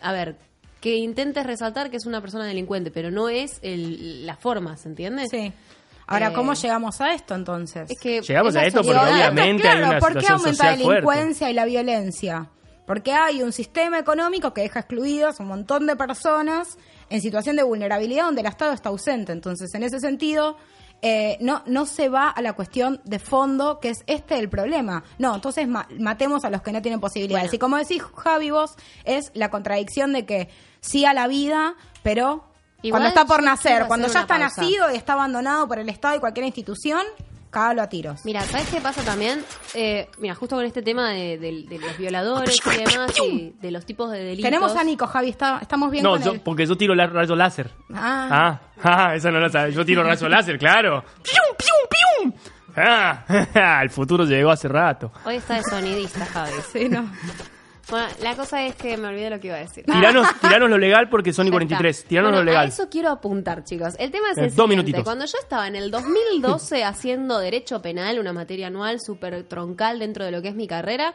[0.00, 0.36] a ver,
[0.80, 4.88] que intentes resaltar que es una persona delincuente, pero no es el- la forma, ¿se
[4.88, 5.26] entiende?
[5.28, 5.52] Sí.
[6.06, 7.90] Ahora, Eh, ¿cómo llegamos a esto entonces?
[7.90, 10.84] Es que Llegamos a esto porque obviamente claro, hay una ¿por qué aumenta la fuerte.
[10.88, 12.48] delincuencia y la violencia?
[12.86, 16.78] Porque hay un sistema económico que deja excluidas un montón de personas
[17.10, 19.32] en situación de vulnerabilidad donde el Estado está ausente.
[19.32, 20.56] Entonces, en ese sentido,
[21.06, 25.04] eh, no, no se va a la cuestión de fondo, que es este el problema.
[25.18, 27.48] No, entonces ma- matemos a los que no tienen posibilidades.
[27.50, 27.56] Bueno.
[27.56, 30.48] Y como decís, Javi, vos, es la contradicción de que
[30.80, 32.44] sí a la vida, pero
[32.82, 34.60] Igual cuando está por nacer, cuando ya está pausa.
[34.62, 37.02] nacido y está abandonado por el Estado y cualquier institución,
[37.54, 38.24] cágalo a tiros.
[38.24, 39.42] Mira, ¿sabes qué pasa también?
[39.74, 43.70] Eh, mira, justo con este tema de, de- de los violadores y demás, y de
[43.70, 44.44] los tipos de delitos.
[44.50, 46.40] Tenemos a Nico, Javi, está- estamos bien No, con yo- él.
[46.44, 47.70] porque yo tiro la- rayo láser.
[47.94, 48.28] Ah.
[48.30, 48.60] Ah,
[49.10, 49.74] ah, esa no la sabes.
[49.74, 51.02] Yo tiro rayo láser, claro.
[51.22, 52.40] ¡Pium, pium, pium!
[52.76, 55.12] Ah, el futuro llegó hace rato.
[55.24, 56.52] Hoy está de sonidista, Javi.
[56.72, 57.08] Sí, no.
[57.90, 59.84] Bueno, la cosa es que me olvidé lo que iba a decir.
[59.84, 61.96] Tiranos, tiranos lo legal porque Sony Ya 43.
[61.98, 62.08] está.
[62.08, 62.64] Tiranos Bueno, lo legal.
[62.66, 63.94] A eso quiero apuntar, chicos.
[63.98, 64.68] El tema es Eh, el dos siguiente.
[64.76, 65.04] minutitos.
[65.04, 70.24] Cuando yo estaba en el 2012 haciendo Derecho Penal, una materia anual súper troncal dentro
[70.24, 71.14] de lo que es mi carrera,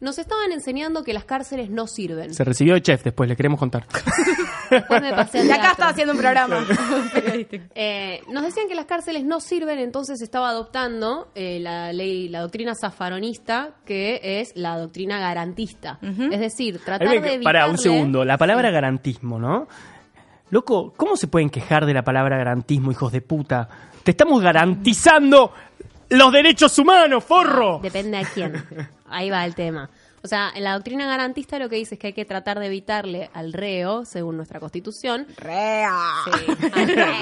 [0.00, 2.32] nos estaban enseñando que las cárceles no sirven.
[2.34, 3.86] Se recibió de chef, después le queremos contar.
[4.70, 5.72] Después me pasé al Y acá teatro.
[5.72, 6.56] está haciendo un programa.
[7.74, 12.40] Eh, nos decían que las cárceles no sirven, entonces estaba adoptando eh, la ley, la
[12.40, 15.98] doctrina zafaronista, que es la doctrina garantista.
[16.02, 17.44] Es decir, tratar me- de evitarle...
[17.44, 18.24] Pará, un segundo.
[18.24, 19.66] La palabra garantismo, ¿no?
[20.50, 23.68] Loco, ¿cómo se pueden quejar de la palabra garantismo, hijos de puta?
[24.04, 25.52] Te estamos garantizando
[26.10, 27.80] los derechos humanos, forro.
[27.82, 28.64] Depende a quién.
[29.06, 29.90] Ahí va el tema.
[30.22, 32.66] O sea, en la doctrina garantista lo que dice es que hay que tratar de
[32.66, 35.96] evitarle al reo, según nuestra constitución, Rea.
[36.26, 37.16] Sí, al, reo,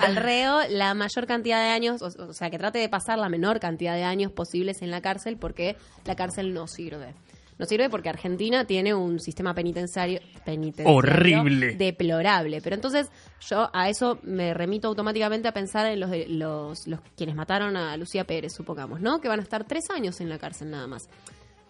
[0.00, 3.28] al reo la mayor cantidad de años, o, o sea, que trate de pasar la
[3.28, 7.14] menor cantidad de años posibles en la cárcel porque la cárcel no sirve.
[7.58, 11.76] No sirve porque Argentina tiene un sistema penitenciario, penitenciario Horrible.
[11.76, 12.60] deplorable.
[12.60, 13.08] Pero entonces
[13.48, 17.76] yo a eso me remito automáticamente a pensar en los, de- los, los quienes mataron
[17.76, 19.20] a Lucía Pérez, supongamos, ¿no?
[19.20, 21.08] Que van a estar tres años en la cárcel nada más.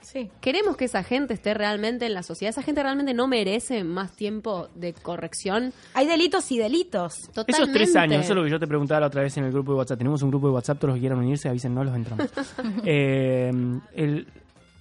[0.01, 0.31] Sí.
[0.41, 2.51] ¿Queremos que esa gente esté realmente en la sociedad?
[2.51, 5.73] ¿Esa gente realmente no merece más tiempo de corrección?
[5.95, 7.15] Hay delitos y delitos.
[7.33, 7.53] Totalmente.
[7.53, 9.53] Esos tres años, eso es lo que yo te preguntaba la otra vez en el
[9.53, 9.99] grupo de WhatsApp.
[9.99, 12.29] Tenemos un grupo de WhatsApp, todos los que quieran unirse, avisen, no los entramos.
[12.85, 13.53] Eh,
[13.95, 14.27] el-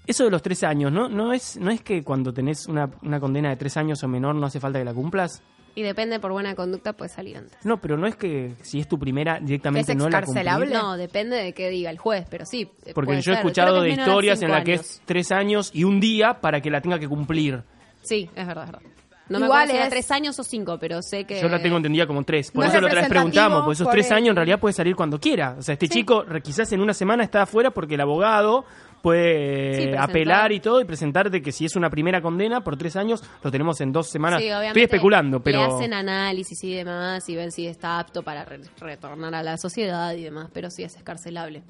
[0.08, 1.08] eso de los tres años, ¿no?
[1.10, 4.36] ¿No es, no es que cuando tenés una, una condena de tres años o menor
[4.36, 5.42] no hace falta que la cumplas?
[5.74, 7.58] Y depende por buena conducta, puede salir antes.
[7.66, 10.36] No, pero no es que si es tu primera directamente ¿Es no la cumplís.
[10.36, 10.74] excarcelable?
[10.76, 12.70] No, depende de qué diga el juez, pero sí.
[12.94, 13.34] Porque yo he ser.
[13.36, 16.82] escuchado de historias en las que es tres años y un día para que la
[16.82, 17.64] tenga que cumplir.
[18.02, 18.88] Sí, es verdad, es verdad.
[19.30, 21.40] No me Igual acuerdo si era es- tres años o cinco, pero sé que...
[21.42, 22.52] Yo la tengo entendida como tres.
[22.52, 24.36] Por No eso es la otra vez preguntamos, por esos por tres el- años en
[24.36, 25.56] realidad puede salir cuando quiera.
[25.58, 28.66] O sea, este chico quizás en una semana está afuera porque el abogado
[29.02, 32.64] puede Sí, eh, apelar y todo y presentar de que si es una primera condena
[32.64, 34.42] por tres años, lo tenemos en dos semanas.
[34.42, 35.60] Sí, Estoy especulando, pero...
[35.60, 39.58] Le hacen análisis y demás y ven si está apto para re- retornar a la
[39.58, 41.64] sociedad y demás, pero sí es escarcelable.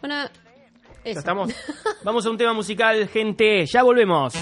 [0.00, 0.30] Bueno, Ya
[1.04, 1.18] eso.
[1.20, 1.52] estamos.
[2.04, 3.64] Vamos a un tema musical, gente.
[3.66, 4.34] Ya volvemos.
[4.34, 4.40] No,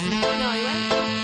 [0.57, 1.20] igual...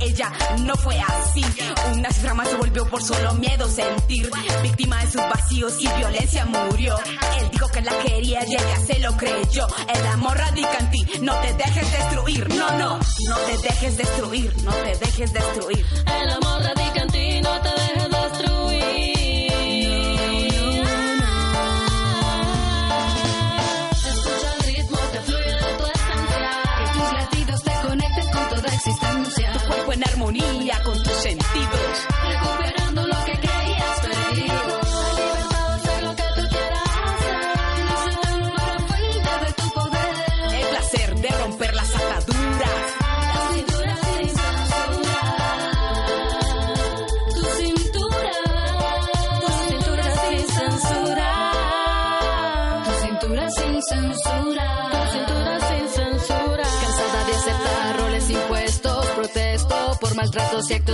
[0.00, 1.44] ella no fue así.
[1.92, 4.30] Una cifra se volvió por solo miedo sentir.
[4.62, 6.96] Víctima de sus vacíos y violencia murió.
[7.40, 9.66] Él dijo que la quería y ella se lo creyó.
[9.94, 11.06] El amor radica en ti.
[11.20, 12.48] No te dejes destruir.
[12.54, 12.98] No, no.
[12.98, 14.54] No te dejes destruir.
[14.62, 15.84] No te dejes destruir.
[16.22, 17.75] El amor radica en ti, no te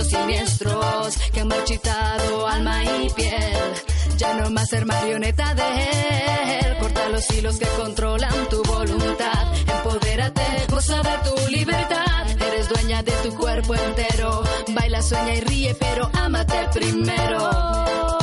[0.03, 3.73] actos siniestros que han marchitado alma y piel.
[4.17, 6.77] Ya no más ser marioneta de él.
[6.79, 9.53] Corta los hilos que controlan tu voluntad.
[9.67, 12.27] Empodérate, goza de tu libertad.
[12.47, 14.43] Eres dueña de tu cuerpo entero.
[14.69, 18.22] Baila, sueña y ríe, pero ámate primero.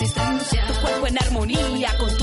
[0.00, 0.66] Existencia.
[0.66, 2.15] Tu cuerpo en armonía con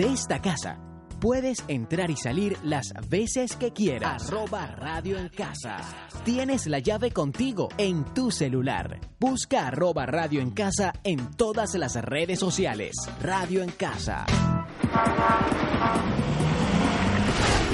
[0.00, 0.78] De esta casa
[1.20, 4.30] puedes entrar y salir las veces que quieras.
[4.30, 5.76] Arroba Radio en Casa.
[6.24, 8.98] Tienes la llave contigo en tu celular.
[9.18, 12.96] Busca arroba Radio en Casa en todas las redes sociales.
[13.20, 14.24] Radio en Casa.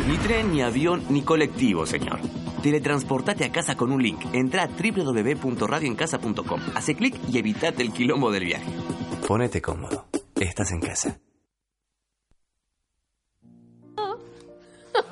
[0.09, 2.19] Ni tren, ni avión, ni colectivo, señor.
[2.61, 4.21] Teletransportate a casa con un link.
[4.33, 6.61] Entra a www.radioencasa.com.
[6.75, 8.73] Hace clic y evitate el quilombo del viaje.
[9.29, 10.07] Ponete cómodo.
[10.35, 11.21] Estás en casa.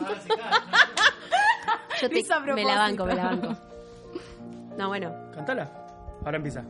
[2.01, 2.22] Yo te-
[2.55, 3.57] me la banco, me la banco.
[4.76, 5.12] No, bueno.
[5.34, 5.70] Cantala.
[6.24, 6.62] Ahora empieza.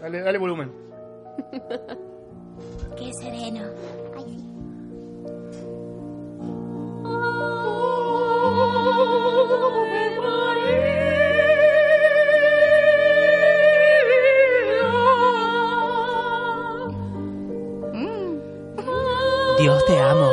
[0.00, 0.72] Dale, dale volumen.
[2.96, 3.62] Qué sereno.
[19.58, 20.30] Dios te amo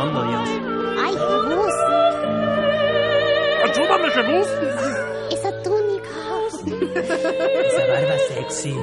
[0.00, 0.48] cachondo, Dios.
[1.02, 1.74] Ay, Jebus,
[3.64, 4.48] ¡Ayúdame, Jesús!
[5.30, 6.10] esa túnica.
[7.64, 8.76] Esa barba sexy.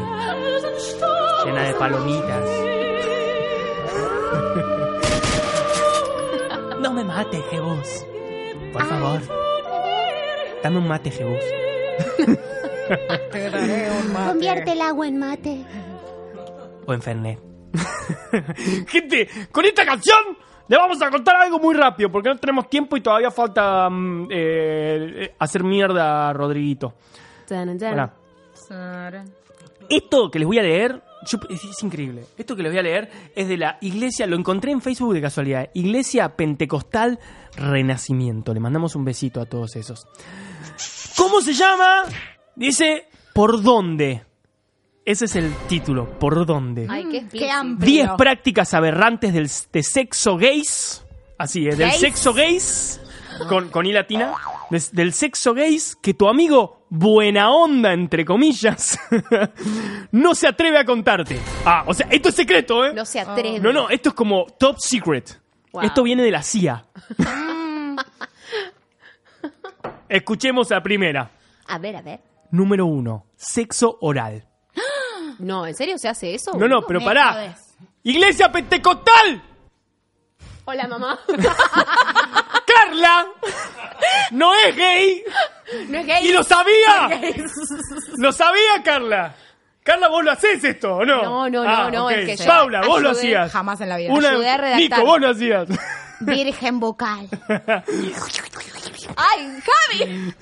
[1.46, 2.50] Llena de palomitas.
[6.80, 8.06] No me mates, Jebus.
[8.72, 9.22] Por favor.
[10.64, 11.44] Dame un mate, Jebus.
[14.28, 15.66] Convierte el agua en mate.
[16.86, 17.40] O en Fernet.
[18.88, 20.38] Gente, con esta canción
[20.68, 24.28] le vamos a contar algo muy rápido porque no tenemos tiempo y todavía falta mm,
[24.30, 26.94] eh, eh, hacer mierda a Rodriguito.
[27.48, 27.94] Tan, tan.
[27.94, 28.14] Hola.
[29.90, 32.26] Esto que les voy a leer yo- es, es increíble.
[32.38, 35.22] Esto que les voy a leer es de la iglesia, lo encontré en Facebook de
[35.22, 35.70] casualidad.
[35.74, 37.20] Iglesia Pentecostal
[37.56, 38.54] Renacimiento.
[38.54, 40.06] Le mandamos un besito a todos esos.
[41.18, 42.04] ¿Cómo se llama?
[42.56, 44.24] Dice, ¿por dónde?
[45.08, 46.86] Ese es el título, ¿por dónde?
[46.90, 47.54] Ay, qué Qué explícito.
[47.54, 47.86] amplio.
[47.88, 51.06] 10 prácticas aberrantes del, de sexo gays.
[51.38, 52.02] Así es, del ¿Gays?
[52.02, 53.00] sexo gays.
[53.48, 54.34] Con, con I latina.
[54.70, 59.00] des- del sexo gays que tu amigo buena onda, entre comillas,
[60.12, 61.40] no se atreve a contarte.
[61.64, 62.94] Ah, o sea, esto es secreto, ¿eh?
[62.94, 63.60] No se atreve.
[63.62, 65.40] No, no, esto es como top secret.
[65.72, 65.84] Wow.
[65.84, 66.86] Esto viene de la CIA.
[70.10, 71.32] Escuchemos la primera.
[71.68, 72.20] A ver, a ver.
[72.52, 74.47] Número uno, sexo oral.
[75.40, 76.54] No, ¿en serio se hace eso?
[76.58, 77.56] No, no, pero pará.
[78.04, 79.42] Iglesia Pentecostal.
[80.66, 81.20] Hola, mamá.
[82.68, 83.26] Carla
[84.32, 85.24] no es gay
[85.88, 86.28] no es gay.
[86.28, 87.08] y lo sabía.
[87.10, 87.44] No es gay.
[88.18, 89.36] Lo sabía, Carla.
[89.84, 91.24] Carla, vos lo hacés esto, ¿o no?
[91.24, 92.12] No, no, no, Ah, no, ok.
[92.12, 93.50] es que yo Paula, vos lo hacías.
[93.52, 94.12] Jamás en la vida.
[94.12, 94.32] Una...
[94.32, 95.00] ayudé a redactar.
[95.00, 95.68] Nico, vos lo hacías.
[96.20, 97.30] Virgen vocal.
[99.16, 100.34] ¡Ay, Javi!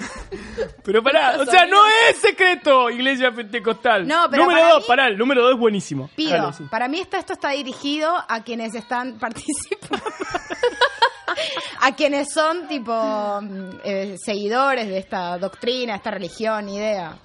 [0.84, 1.78] Pero pará, o sea, no
[2.10, 4.08] es secreto, Iglesia Pentecostal.
[4.08, 6.10] No, pero número para dos, mí- pará, el número dos es buenísimo.
[6.16, 6.64] Pido, Dale, sí.
[6.70, 10.04] para mí esto, esto está dirigido a quienes están participando.
[11.82, 12.94] a quienes son tipo
[13.42, 17.18] mm, eh, seguidores de esta doctrina, esta religión, idea.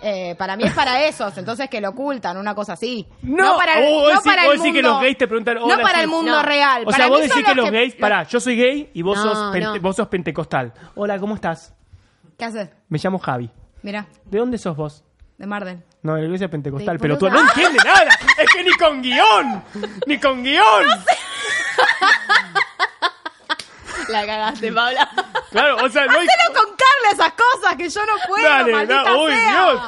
[0.00, 3.04] Eh, para mí es para esos, entonces que lo ocultan, una cosa así.
[3.22, 5.54] No, para el, vos no decís, para el decís que mundo- los gays te preguntan.
[5.56, 6.00] No "Hola, para sí".
[6.02, 6.42] el mundo No.
[6.42, 6.82] real.
[6.82, 7.94] O para sea, mí vos decís que los que- gays.
[7.96, 9.80] Pará, yo soy gay y vos, No, sos, no.
[9.80, 10.72] vos sos pentecostal.
[10.94, 11.74] Hola, ¿cómo estás?
[12.38, 12.70] ¿Qué haces?
[12.88, 13.50] Me llamo Javi.
[13.82, 15.04] Mira, ¿De dónde sos vos?
[15.36, 15.84] de Marden.
[16.02, 18.08] No, de la iglesia pentecostal, De pero tú no entiendes nada.
[18.38, 19.64] Es que ni con guion.
[20.06, 20.64] Ni con guion.
[24.08, 25.08] La cagaste, Paula.
[25.50, 26.67] Claro, o sea, no hay- Hacelo con Carla
[27.12, 29.50] esas cosas que yo no puedo, Dale, maldita da- uy, sea.
[29.52, 29.82] Dios.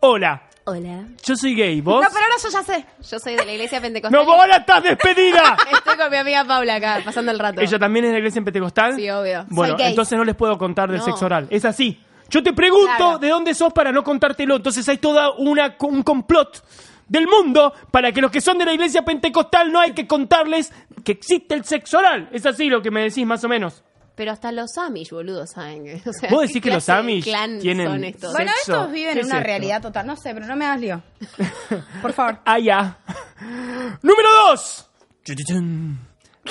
[0.00, 1.04] Hola, Hola.
[1.24, 1.80] yo soy gay.
[1.80, 2.02] ¿Vos?
[2.02, 2.86] No, pero ahora yo ya sé.
[3.10, 4.18] Yo soy de la iglesia pentecostal.
[4.20, 5.56] ¡No, vos ahora estás despedida!
[5.72, 7.60] Estoy con mi amiga Paula acá, pasando el rato.
[7.60, 8.96] ¿Ella también es de la iglesia pentecostal?
[8.96, 9.46] Sí, obvio.
[9.48, 9.90] Bueno, Soy gay.
[9.90, 11.04] entonces no les puedo contar del No.
[11.04, 11.46] sexo oral.
[11.50, 12.00] Es así.
[12.30, 13.18] Yo te pregunto Claro.
[13.18, 14.56] de dónde sos para no contártelo.
[14.56, 16.64] Entonces hay toda una un complot
[17.06, 20.72] del mundo para que los que son de la iglesia pentecostal no hay que contarles
[21.04, 22.28] que existe el sexo oral.
[22.32, 23.83] Es así lo que me decís más o menos.
[24.16, 25.84] Pero hasta los Amish, boludo, saben.
[25.84, 28.20] que- O sea, ¿Vos ¿qué decís que los Amish clan tienen son estos?
[28.32, 28.32] sexo?
[28.36, 29.46] Bueno, estos viven ¿Qué en es una esto?
[29.46, 30.06] realidad total.
[30.06, 31.02] No sé, pero no me hagas lío.
[32.02, 32.38] Por favor.
[32.44, 32.98] Ah, ya.
[34.02, 34.88] Número dos.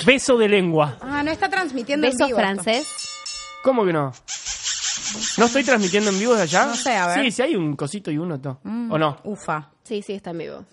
[0.04, 0.98] Beso de lengua.
[1.00, 2.48] Ah, no está transmitiendo en ¿Beso vivo esto.
[2.62, 2.88] francés?
[3.62, 4.12] ¿Cómo que no?
[5.38, 6.66] ¿No estoy transmitiendo en vivo de allá?
[6.66, 7.24] No sé, a ver.
[7.24, 8.58] Sí, sí hay un cosito y uno, to.
[8.64, 9.18] Mm, ¿o no?
[9.24, 9.70] Ufa.
[9.84, 10.64] Sí, sí, está en vivo.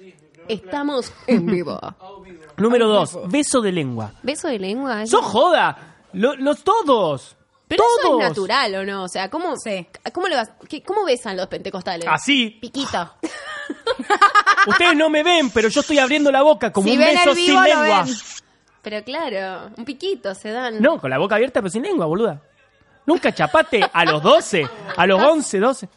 [0.48, 1.80] Estamos en vivo.
[2.58, 4.14] Número dos, beso de lengua.
[4.24, 5.06] ¿Beso de lengua?
[5.06, 5.91] ¡Son joda!
[6.14, 7.36] Lo- Los todos.
[7.68, 8.22] Pero eso todos.
[8.24, 9.04] es natural, ¿o no?
[9.04, 9.54] O sea, ¿cómo,
[10.14, 12.06] ¿cómo, le vas, qué- ¿cómo besan los pentecostales?
[12.10, 12.58] Así.
[12.62, 13.14] Piquito.
[14.68, 17.30] Ustedes no me ven, pero yo estoy abriendo la boca como Si un ven beso
[17.32, 18.06] el vivo, sin lengua.
[18.82, 20.82] Pero claro, un piquito se dan.
[20.82, 22.42] No, con la boca abierta pero sin lengua, boluda.
[23.06, 25.90] Nunca chapate a los 12, a los 11, 12.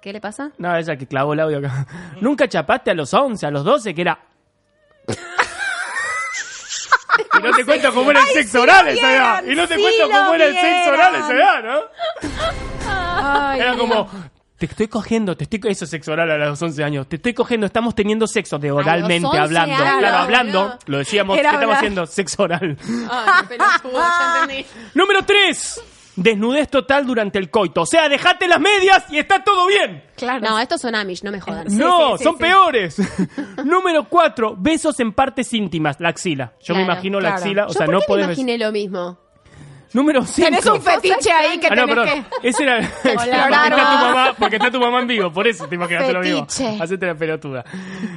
[0.00, 0.50] ¿Qué le pasa?
[0.58, 1.86] No, ella que clavó el audio acá.
[2.20, 4.18] Nunca chapaste a los 11, a los 12, que era...
[7.42, 9.44] no te cuento cómo era el sexo oral esa edad.
[9.44, 11.80] Y no te cuento cómo era el sexo oral esa edad, ¿no?
[12.88, 14.08] Ay, Era como,
[14.58, 17.08] te estoy cogiendo, te estoy eso es sexo oral a los 11 años.
[17.08, 19.74] Te estoy cogiendo, estamos teniendo sexo de oralmente 11 hablando.
[19.74, 20.22] años, claro, no.
[20.22, 21.78] hablando, lo decíamos, Era ¿qué estamos hablar.
[21.78, 22.06] haciendo?
[22.06, 22.76] Sexo oral.
[23.10, 24.66] Ay, qué pelotudo, ya entendí.
[24.94, 25.80] Número 3.
[26.16, 27.82] Desnudez total durante el coito.
[27.82, 30.04] O sea, dejate las medias y está todo bien.
[30.16, 30.40] Claro.
[30.46, 31.66] No, estos son Amish, no me jodan.
[31.70, 32.40] no, sí, sí, son sí.
[32.40, 32.96] peores.
[33.64, 34.56] Número 4.
[34.58, 35.96] Besos en partes íntimas.
[36.00, 36.52] La axila.
[36.60, 37.64] Yo me Claro, imagino la axila.
[37.64, 38.24] O Yo sea, ¿por no qué podés.
[38.26, 39.18] imaginé lo mismo?
[39.94, 40.48] Número 5.
[40.48, 42.26] Tenés un fetiche ahí que Ah, no, tenés perdón.
[42.40, 42.48] que...
[42.48, 42.80] Ese era.
[43.02, 46.20] porque está tu mamá, porque está tu mamá en vivo, por eso te imaginaste lo
[46.20, 46.46] vivo.
[46.80, 47.64] Hacete la pelotuda.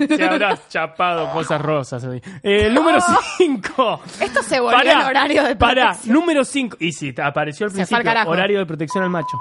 [0.07, 2.21] Te habrás chapado cosas rosas hoy.
[2.43, 2.99] Eh, número
[3.37, 4.01] 5.
[4.21, 6.13] Esto se volvió en horario de Pará, protección.
[6.15, 6.77] número 5.
[6.79, 8.31] Y sí, te apareció al Se fue al principio.
[8.31, 9.39] Horario de protección al macho.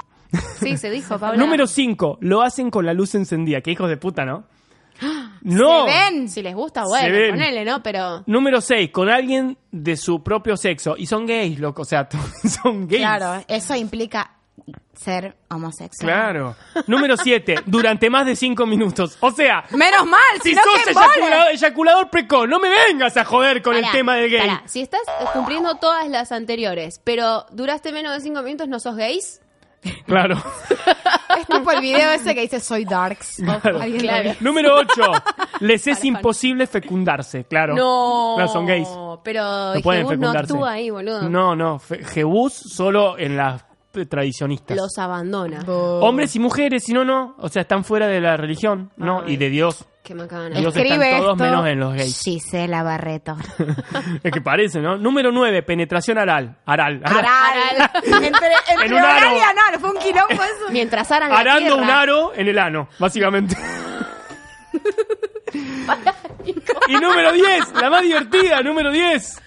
[0.59, 1.37] Sí, se dijo, Paula.
[1.39, 2.19] Número 5.
[2.21, 3.61] Lo hacen con la luz encendida.
[3.61, 4.45] Qué hijos de puta, ¿no?
[5.43, 5.87] No.
[5.87, 6.29] ¿Se ven?
[6.29, 7.83] Si les gusta, bueno, ponele, ¿no?
[7.83, 10.95] Pero Número 6, con alguien de su propio sexo.
[10.97, 11.83] Y son gays, loco.
[11.83, 12.09] O sea,
[12.63, 13.03] son gays.
[13.03, 14.31] Claro, eso implica
[14.95, 16.13] ser homosexual.
[16.13, 16.57] Claro.
[16.87, 19.19] Número 7, durante más de 5 minutos.
[19.21, 21.09] O sea, Menos mal, si, sos embole.
[21.17, 24.41] eyaculador, eyaculador precoz, no me vengas a joder con el tema del gay.
[24.41, 25.01] pará, Si estás
[25.33, 29.41] cumpliendo todas las anteriores, pero duraste menos de cinco minutos, ¿no sos gays?
[30.07, 30.37] Claro.
[31.39, 33.43] Es tipo el video ese que dice soy darks.
[33.45, 33.81] Claro.
[33.99, 34.31] Claro.
[34.41, 35.13] Número 8,
[35.61, 37.45] les es imposible fecundarse.
[37.45, 37.75] Claro.
[37.75, 38.39] No.
[38.39, 38.89] No, son gays.
[39.25, 40.53] Pero No pueden Jebus no fecundarse.
[40.53, 41.29] actúa ahí, boludo.
[41.29, 41.81] No, no.
[41.81, 43.65] Jebús solo en las
[44.09, 44.77] tradicionistas.
[44.77, 45.65] Los abandona.
[45.67, 47.35] Hombres y mujeres, si no, no.
[47.39, 49.23] O sea, están fuera de la religión, ¿no?
[49.27, 49.35] Ay.
[49.35, 49.85] Y de Dios.
[50.05, 50.49] Qué macana.
[50.49, 51.37] Están Escribe todos esto.
[51.45, 52.21] menos en los gays.
[52.23, 53.37] Gisela Barreto.
[54.23, 54.99] Es que parece, ¿no?
[54.99, 56.19] Número 9, penetración.
[56.19, 56.57] Aral.
[56.67, 57.01] aral.
[57.03, 57.91] Aral.
[58.05, 58.23] entre
[58.69, 59.37] entre En un oral aro.
[59.37, 59.81] y anal.
[59.81, 60.65] Fue un quilombo eso.
[60.71, 61.83] Mientras aran la Arando tierra.
[61.83, 63.57] un aro en el ano, básicamente.
[66.89, 69.43] y número 10, la más divertida, número 10.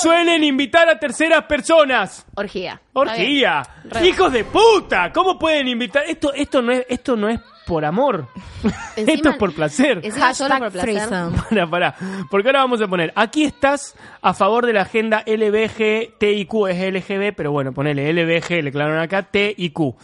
[0.00, 2.24] Suelen invitar a terceras personas.
[2.36, 2.80] Orgía.
[2.92, 3.62] Orgía.
[4.04, 5.10] Hijos de puta.
[5.12, 6.04] ¿Cómo pueden invitar?
[6.06, 8.28] Esto, esto no es, esto no es por amor.
[8.96, 10.02] esto es por placer.
[10.34, 10.80] Solo por placer.
[10.80, 11.36] threesome.
[11.50, 11.96] Para, para.
[12.30, 17.34] Porque ahora vamos a poner, aquí estás a favor de la agenda LBGTIQ, es LGB,
[17.36, 19.94] pero bueno, ponele LBG, le clavaron acá, TIQ.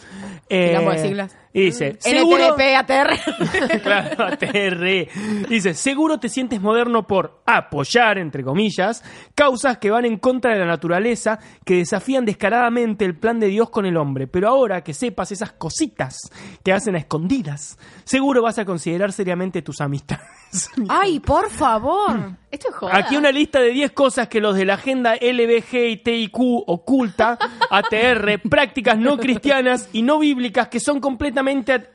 [0.49, 1.40] Eh, Quilombo de siglas.
[1.53, 2.55] Y dice, seguro...
[2.55, 3.81] NTDP, ATR.
[3.83, 5.47] claro, ATR.
[5.49, 9.03] Dice, seguro te sientes moderno por apoyar, entre comillas,
[9.35, 13.69] causas que van en contra de la naturaleza, que desafían descaradamente el plan de Dios
[13.69, 14.27] con el hombre.
[14.27, 16.31] Pero ahora que sepas esas cositas
[16.63, 20.25] que hacen a escondidas, seguro vas a considerar seriamente tus amistades.
[20.89, 22.37] Ay, por favor.
[22.49, 22.97] Esto es joda.
[22.97, 26.37] Aquí una lista de 10 cosas que los de la agenda LBGTIQ
[26.67, 27.37] oculta,
[27.69, 31.40] ATR, prácticas no cristianas y no bíblicas que son completamente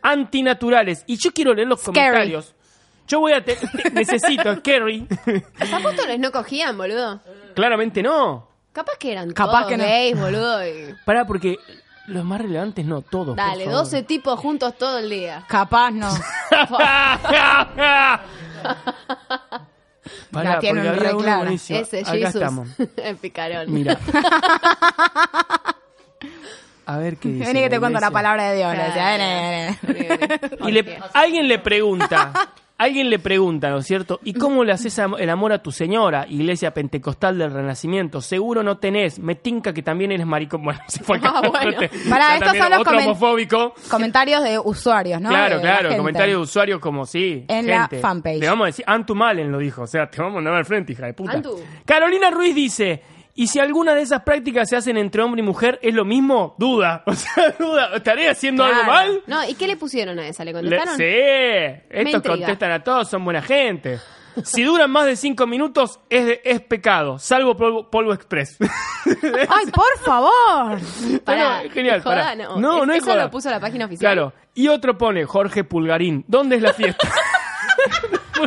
[0.02, 1.04] antinaturales.
[1.06, 1.94] Y yo quiero leer los Scary.
[1.94, 2.54] comentarios.
[3.08, 3.44] Yo voy a...
[3.44, 5.06] te- te- necesito, scary.
[5.60, 7.20] ¿Los apóstoles no cogían, boludo?
[7.54, 8.48] Claramente no.
[8.72, 9.84] Capaz que eran Capaz todos que no.
[9.84, 10.66] gays, boludo.
[10.66, 11.56] y- Pará, porque
[12.08, 13.28] los más relevantes no, todos.
[13.28, 13.80] por Dale, favor.
[13.80, 15.44] 12 tipos juntos todo el día.
[15.48, 16.10] Capaz no.
[20.30, 21.38] Pará, La tienen porque había re uno clara.
[21.38, 21.78] buenísimo.
[21.80, 22.34] Ese Acá Jesus.
[22.34, 22.68] estamos.
[22.96, 23.72] El picarón.
[23.72, 23.98] Mira.
[26.86, 27.46] A ver qué dice.
[27.46, 28.74] Vení que te cuento la palabra de Dios.
[30.66, 32.32] Y le- alguien le pregunta,
[32.78, 34.20] alguien le pregunta, ¿no es cierto?
[34.22, 38.20] ¿Y cómo le haces el amor a tu señora, iglesia pentecostal del Renacimiento?
[38.20, 40.62] Seguro no tenés, me tinca que también eres maricón.
[40.64, 41.32] Bueno, se fue acá.
[41.34, 41.76] Ah, bueno.
[42.08, 43.74] Pará, Ya estos son los otro comen- homofóbico.
[43.90, 45.28] Comentarios de usuarios, ¿no?
[45.28, 47.44] claro, De claro, comentarios de usuarios como sí.
[47.48, 48.38] En la fanpage.
[48.40, 50.64] Le vamos a decir, Antu Malen lo dijo, o sea, te vamos a mandar al
[50.64, 51.32] frente, hija de puta.
[51.32, 51.60] Antu.
[51.84, 53.02] Carolina Ruiz dice,
[53.36, 56.56] ¿y si alguna de esas prácticas se hacen entre hombre y mujer, es lo mismo?
[56.58, 57.04] Duda.
[57.06, 57.90] O sea, duda.
[57.94, 59.22] ¿Estaré haciendo algo mal?
[59.28, 60.44] No, ¿y qué le pusieron a esa?
[60.44, 60.96] ¿Le Le- contestaron?
[60.96, 61.02] sí,
[62.02, 64.00] Me estos contestan a todos, son buena gente.
[64.44, 68.58] Si duran más de cinco minutos, es, de- es pecado, salvo polvo, polvo express.
[69.06, 70.78] Ay, por favor.
[71.24, 72.16] Pará, No, genial, ¿es joda?
[72.16, 72.34] pará.
[72.34, 73.24] No, No, es- no es eso joda.
[73.24, 74.12] lo puso la página oficial.
[74.12, 74.32] Claro.
[74.54, 76.24] Y otro pone Jorge Pulgarín.
[76.28, 77.08] ¿Dónde es la fiesta?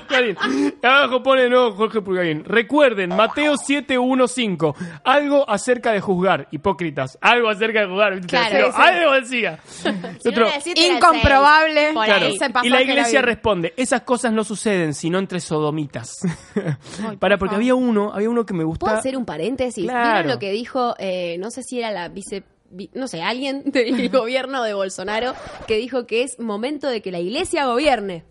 [0.09, 0.75] Pulgarín.
[0.83, 2.43] Abajo pone no Jorge Pulgarín.
[2.43, 4.73] Recuerden, Mateo 715.
[5.03, 6.47] Algo acerca de juzgar.
[6.51, 7.17] Hipócritas.
[7.21, 8.13] Algo acerca de juzgar.
[8.15, 8.27] ¿viste?
[8.27, 8.77] Claro, Pero sí.
[8.81, 9.59] Algo decía.
[9.65, 9.87] Si
[10.29, 10.51] Otro- no
[10.95, 11.81] Incomprobable.
[11.81, 11.93] seis.
[11.93, 12.25] Por Claro.
[12.25, 12.35] ahí.
[12.35, 16.17] Ese Y la iglesia responde, esas cosas no suceden sino entre sodomitas.
[17.19, 18.97] Para, porque había uno, había uno que me ¿Puedo gustaba.
[18.97, 19.83] hacer un paréntesis?
[19.85, 20.13] Claro.
[20.13, 22.43] ¿Vieron lo que dijo, eh, no sé si era la vice...
[22.71, 25.33] vi- No sé, alguien del gobierno de Bolsonaro
[25.67, 28.23] que dijo que es momento de que la iglesia gobierne.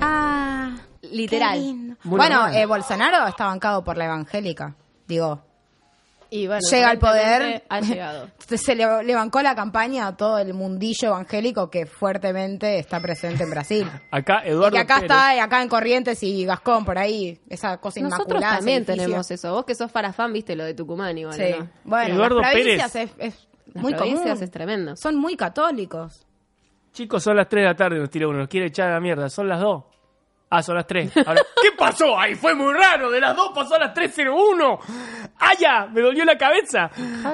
[0.00, 1.96] Ah, Literal.
[2.04, 4.74] Bueno, eh, Bolsonaro está bancado por la evangélica.
[5.06, 5.42] Digo,
[6.30, 7.64] Y bueno, llega al poder.
[7.68, 8.28] Ha llegado.
[8.38, 13.44] Se le, le bancó la campaña a todo el mundillo evangélico que fuertemente está presente
[13.44, 13.90] en Brasil.
[14.10, 15.10] Acá Y Eduardo que acá Pérez.
[15.10, 18.54] está, y acá en Corrientes y Gascón, por ahí, esa cosa Nosotros inmaculada.
[18.54, 19.52] ese también tenemos eso.
[19.52, 21.54] Vos que sos farafán, viste lo de Tucumán igual, Sí.
[21.58, 21.68] ¿no?
[21.84, 23.10] Bueno, Eduardo las provincias Pérez.
[23.18, 24.42] es, es Las muy provincias común.
[24.44, 24.96] es tremendo.
[24.96, 26.26] Son muy católicos.
[26.92, 29.00] Chicos, son las 3 de la tarde, nos tira uno, nos quiere echar a la
[29.00, 29.28] mierda.
[29.30, 29.84] Son las 2.
[30.50, 31.14] Ah, son las 3.
[31.26, 32.18] Ahora, ¿Qué pasó?
[32.18, 33.10] Ahí fue muy raro.
[33.10, 34.78] De las 2 pasó a las 3.01.
[35.40, 35.86] ¡Ah, ya!
[35.92, 36.90] Me dolió la cabeza.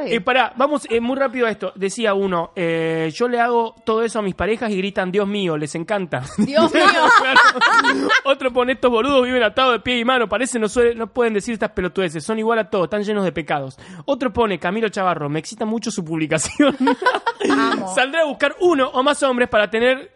[0.06, 1.72] Eh, pará, vamos eh, muy rápido a esto.
[1.76, 5.56] Decía uno, eh, yo le hago todo eso a mis parejas y gritan, Dios mío,
[5.56, 6.22] les encanta.
[6.38, 6.82] Dios mío.
[6.84, 8.08] Claro.
[8.24, 10.28] Otro pone, estos boludos viven atados de pie y mano.
[10.28, 12.24] Parece no, suele- no pueden decir estas pelotudeces.
[12.24, 13.78] Son igual a todos, están llenos de pecados.
[14.06, 16.76] Otro pone, Camilo Chavarro, me excita mucho su publicación.
[17.94, 20.10] Saldré a buscar uno o más hombres para tener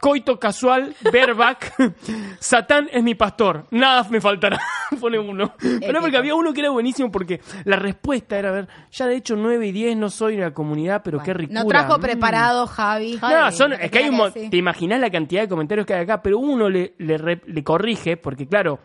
[0.00, 1.74] coito casual, bareback,
[2.40, 4.58] Satán es mi pastor, nada me faltará,
[5.00, 5.52] pone uno.
[5.58, 9.16] Pero porque había uno que era buenísimo porque la respuesta era, a ver, ya de
[9.16, 11.62] hecho 9 y 10 no soy de la comunidad, pero qué ricura.
[11.62, 12.00] No trajo Mm.
[12.00, 13.18] preparado Javi.
[13.20, 14.48] No, son, es que hay un Sí.
[14.50, 18.16] te imaginas la cantidad de comentarios que hay acá, pero uno le, le, le corrige,
[18.16, 18.80] porque claro,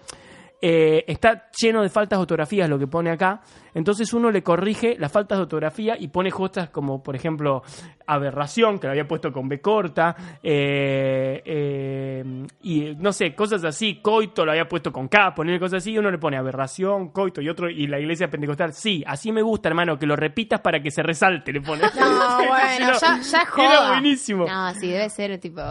[0.68, 3.39] eh, está lleno de faltas de ortografías lo que pone acá,
[3.76, 7.61] entonces uno le corrige las faltas de ortografía y pone cosas como, por ejemplo,
[8.07, 14.01] aberración, que lo había puesto con B corta, eh, eh, y no sé, cosas así,
[14.01, 17.41] coito lo había puesto con K, poner cosas así, y uno le pone aberración, coito,
[17.41, 20.82] y otro, y la iglesia pentecostal, sí, así me gusta, hermano, que lo repitas para
[20.82, 21.84] que se resalte, le pone.
[21.95, 23.89] No, bueno, no, ya, ya es Era joda.
[23.89, 24.47] buenísimo.
[24.47, 25.61] No, sí, debe ser tipo...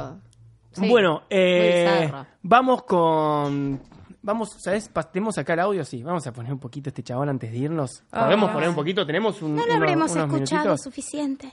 [0.70, 2.08] sí, bueno, eh,
[2.42, 3.93] vamos con.
[4.24, 4.90] Vamos, ¿sabes?
[5.12, 5.84] ¿Tenemos acá el audio?
[5.84, 8.02] Sí, vamos a poner un poquito este chabón antes de irnos.
[8.10, 8.52] ¿Podemos Ah.
[8.54, 9.04] poner un poquito?
[9.06, 10.80] ¿Tenemos un, No lo unos- habremos unos escuchado minutitos?
[10.82, 11.52] suficiente.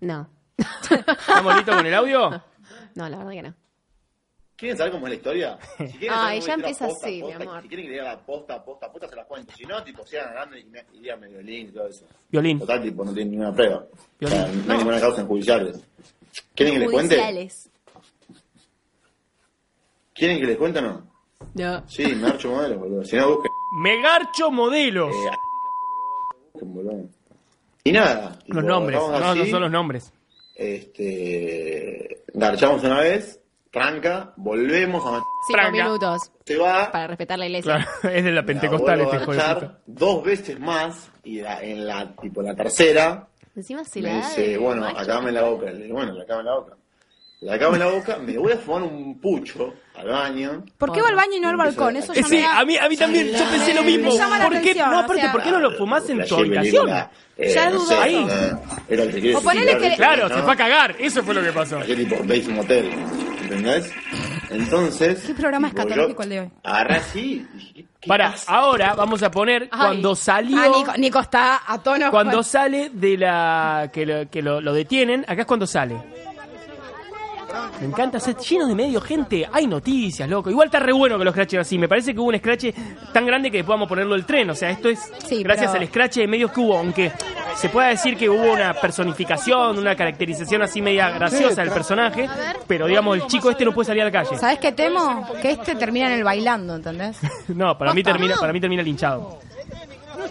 [0.00, 0.28] No.
[0.58, 2.30] ¿Estamos listos con el audio?
[2.94, 3.54] No, la verdad que no.
[4.54, 5.58] ¿Quieren saber cómo es la historia?
[5.78, 7.62] Si quieren Ay, ya empieza posta, así, mi amor.
[7.62, 9.54] Si quieren que diga la posta, posta, posta, se las cuento.
[9.56, 12.04] Si no, tipo, sigan hablando y me- y díganme violín y todo eso.
[12.28, 12.58] Violín.
[12.58, 13.86] Total, tipo, no tienen ninguna prueba.
[14.20, 14.38] Violín.
[14.38, 15.80] O sea, no hay ninguna causa en judiciales.
[16.54, 17.14] ¿Quieren que les cuente?
[17.14, 17.70] Judiciales.
[20.12, 21.17] ¿Quieren que les cuente o no?
[21.54, 21.82] No.
[21.88, 23.04] Sí, me archo modelo, boludo.
[23.04, 25.14] Si no, busquen, Megarcho Modelos.
[26.52, 27.08] busquen, boludo.
[27.84, 28.38] Y nada.
[28.40, 30.12] tipo, los nombres, no, no son los nombres.
[30.56, 32.22] Este.
[32.34, 36.20] Garchamos una vez, tranca, volvemos a Cinco minutos.
[36.44, 36.90] Se va.
[36.90, 37.76] Para respetar la iglesia.
[37.76, 39.78] Claro, es de la pentecostal la este puta.
[39.86, 44.56] dos veces más y la- en la tipo la tercera Encima se me la dice,
[44.58, 45.66] bueno, acabame la boca.
[45.70, 46.76] Le digo, bueno, acabame la boca.
[47.40, 50.64] La acabame la boca, me voy a fumar un pucho al baño.
[50.76, 51.94] ¿Por qué va al baño y no al balcón?
[51.96, 54.10] Eso ya Eh, me Sí, da- a mí, a mí también, yo pensé lo mismo.
[54.10, 56.02] Me llama la ¿Por qué, atención, no, o aparte, sea- ¿por qué no lo fumás
[56.10, 56.86] en tu Flashé habitación?
[56.86, 58.26] película, eh, Ya no sé, Ahí.
[58.28, 58.52] eh,
[58.88, 60.34] Era el que quiere O ponele que- Claro, ¿no?
[60.34, 60.96] se fue a cagar.
[60.98, 61.78] Eso fue lo que pasó.
[61.78, 62.90] Aquel tipo, veis un motel.
[63.42, 63.92] ¿Entendés?
[64.50, 65.22] Entonces.
[65.26, 66.50] ¿Qué programa tipo, escatológico yo el de hoy?
[66.64, 67.46] Agarré así.
[67.54, 68.52] y dije, ¿qué Para, pasa?
[68.52, 70.58] ahora vamos a poner cuando salió.
[70.60, 72.10] Ah, Nico, Nico está a tono.
[72.10, 73.90] Cuando sale de la.
[73.92, 75.96] que lo, que lo, lo detienen, acá es cuando sale.
[77.80, 79.48] Me encanta, ser lleno de medio, gente.
[79.52, 80.50] Hay noticias, loco.
[80.50, 81.78] Igual está re bueno que los scratches así.
[81.78, 82.66] Me parece que hubo un scratch
[83.12, 84.50] tan grande que podamos ponerlo el tren.
[84.50, 86.76] O sea, esto es Sí, gracias pero- al scratch de medios que hubo.
[86.78, 87.12] Aunque
[87.56, 92.28] se pueda decir que hubo una personificación, una caracterización así media graciosa del personaje.
[92.66, 94.36] Pero digamos, el chico este no puede salir a la calle.
[94.38, 95.26] ¿Sabes qué temo?
[95.40, 97.18] Que este termina en el bailando, ¿entendés?
[97.48, 99.38] No, para mí termina, para mí termina linchado.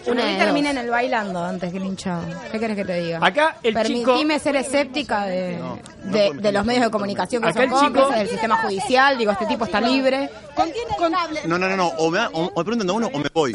[0.06, 2.22] Una de termina en el bailando antes que el hinchado.
[2.52, 3.18] ¿Qué querés que te diga?
[3.22, 5.58] Acá el Permitime chico- ser escéptica de,
[6.04, 9.18] de, de los medios de comunicación que Acá son el chico- cómplices, del sistema judicial.
[9.18, 10.30] Digo, este tipo está libre.
[11.46, 11.88] No, no, no, no.
[11.98, 13.52] O me, o, o me preguntan a uno o me voy.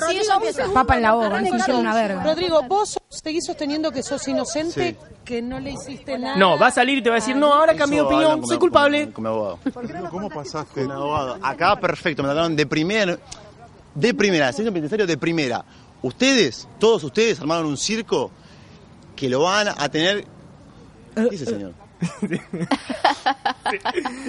[0.73, 2.23] Papa en la boca, no una verga.
[2.23, 4.97] Rodrigo, vos seguís sosteniendo que sos inocente, Sí.
[5.25, 6.35] que no le hiciste nada.
[6.35, 8.47] No, va a salir y te va a decir, no, ahora cambié de opinión, con
[8.47, 9.05] soy culpable.
[9.11, 9.59] Con, con mi abogado.
[10.09, 10.73] ¿Cómo pasaste?
[10.81, 11.37] Con mi abogado.
[11.41, 13.17] Acá, perfecto, me trataron de primera.
[13.95, 15.63] De primera, servicio penitenciario de primera.
[16.03, 18.29] Ustedes, todos ustedes, armaron un circo
[19.15, 20.25] que lo van a tener.
[21.15, 21.73] ¿Qué dice, señor?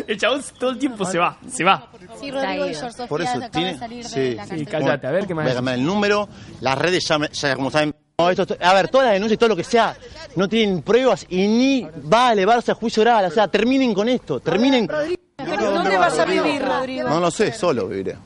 [0.07, 1.91] El chabón todo el tiempo se va, se va.
[2.21, 3.73] Sí, Rodrigo y Por eso acaban tiene.
[3.73, 4.67] de salir de Sí, la Sí,
[5.07, 5.45] a ver qué más.
[5.45, 6.29] Voy a cambiar el número.
[6.61, 7.95] Las redes ya, me- ya como saben.
[8.19, 9.97] No, esto- a ver, todas las denuncias y todo lo que sea
[10.37, 13.25] no tienen pruebas y ni va a elevarse a juicio oral.
[13.27, 14.41] O sea, terminen con esto.
[14.41, 14.89] Terminen.
[15.37, 17.09] Pero ¿dónde vas a vivir, Rodrigo?
[17.09, 18.17] No lo sé, solo viviré.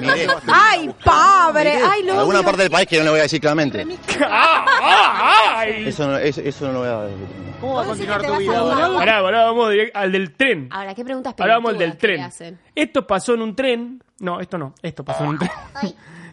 [0.00, 0.26] Miré.
[0.52, 1.78] ¡Ay, pobre!
[1.80, 3.86] ¡Ay, lo Alguna parte del país que no le voy a decir claramente.
[5.86, 7.26] Eso no, eso, eso no lo voy a decir.
[7.60, 8.94] ¿Cómo va a continuar tu vida ahora?
[8.98, 10.68] Pará, ahora vamos direct- al del tren.
[10.72, 12.20] Ahora, ¿qué preguntas Ahora vamos al del tren.
[12.20, 12.58] hacen?
[12.74, 14.02] Esto pasó en un tren.
[14.18, 14.74] No, esto no.
[14.82, 15.50] Esto pasó en un tren.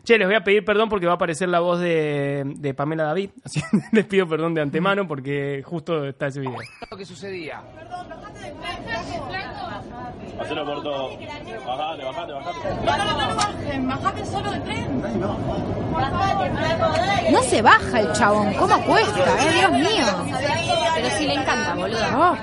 [0.03, 3.03] Che, les voy a pedir perdón porque va a aparecer la voz de, de Pamela
[3.05, 3.29] David.
[3.45, 3.61] Así
[3.93, 6.57] les pido perdón de antemano porque justo está ese video.
[6.91, 7.61] lo que sucedía.
[10.39, 11.17] Hacelo por todo.
[11.65, 13.79] Bajate, bajate, bajate.
[13.79, 15.01] Bajate solo del tren.
[17.31, 18.53] No se baja el chabón.
[18.55, 19.53] ¿Cómo cuesta, eh?
[19.53, 20.05] Dios mío.
[20.95, 22.05] Pero sí le encanta, boludo.
[22.15, 22.35] Oh.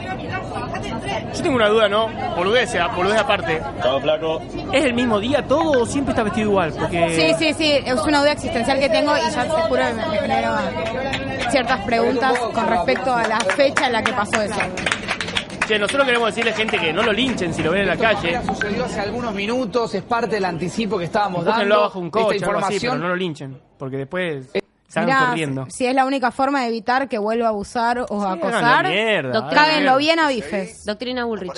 [1.35, 2.09] Yo tengo una duda, ¿no?
[2.37, 3.61] Boludez, boludez aparte.
[4.03, 4.41] flaco.
[4.73, 6.73] ¿Es el mismo día todo o siempre está vestido igual?
[6.79, 7.35] Porque...
[7.39, 7.73] Sí, sí, sí.
[7.85, 10.55] Es una duda existencial que tengo y ya te juro que me, me generó
[11.51, 14.61] ciertas preguntas con respecto a la fecha en la que pasó eso.
[15.67, 17.97] Che, nosotros queremos decirle a gente que no lo linchen si lo ven en la
[17.97, 18.41] calle.
[18.45, 21.75] Sucedió hace algunos minutos, es parte del anticipo que estábamos Búsquenlo dando.
[21.77, 23.61] abajo un coche, Esta algo así, pero información no lo linchen.
[23.79, 24.51] Porque después...
[24.93, 25.67] Salgan Mirá, corriendo.
[25.71, 28.89] si es la única forma de evitar que vuelva a abusar o a la acosar,
[28.89, 30.85] mierda, Doctrina- hagan cáguenlo bien a bifes.
[30.85, 31.53] Doctrina Bullrich.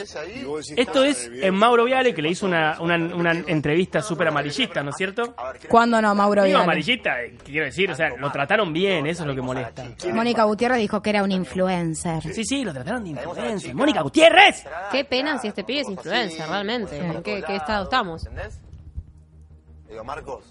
[0.77, 4.91] Esto es en Mauro Viale, que le hizo una, una, una entrevista súper amarillista, ¿no
[4.91, 5.35] es cierto?
[5.71, 6.61] ¿Cuándo no, Mauro Vidal?
[6.63, 9.83] amarillista, eh, quiero decir, o sea, lo trataron bien, eso es lo que molesta.
[10.13, 12.23] Mónica Gutiérrez dijo que era un influencer.
[12.35, 13.75] Sí, sí, lo trataron de influencer.
[13.75, 14.63] ¡Mónica Gutiérrez!
[14.91, 16.99] Qué pena si este pibe es influencer, realmente.
[16.99, 18.27] ¿En qué, qué estado estamos?
[19.89, 20.45] Digo, Marcos,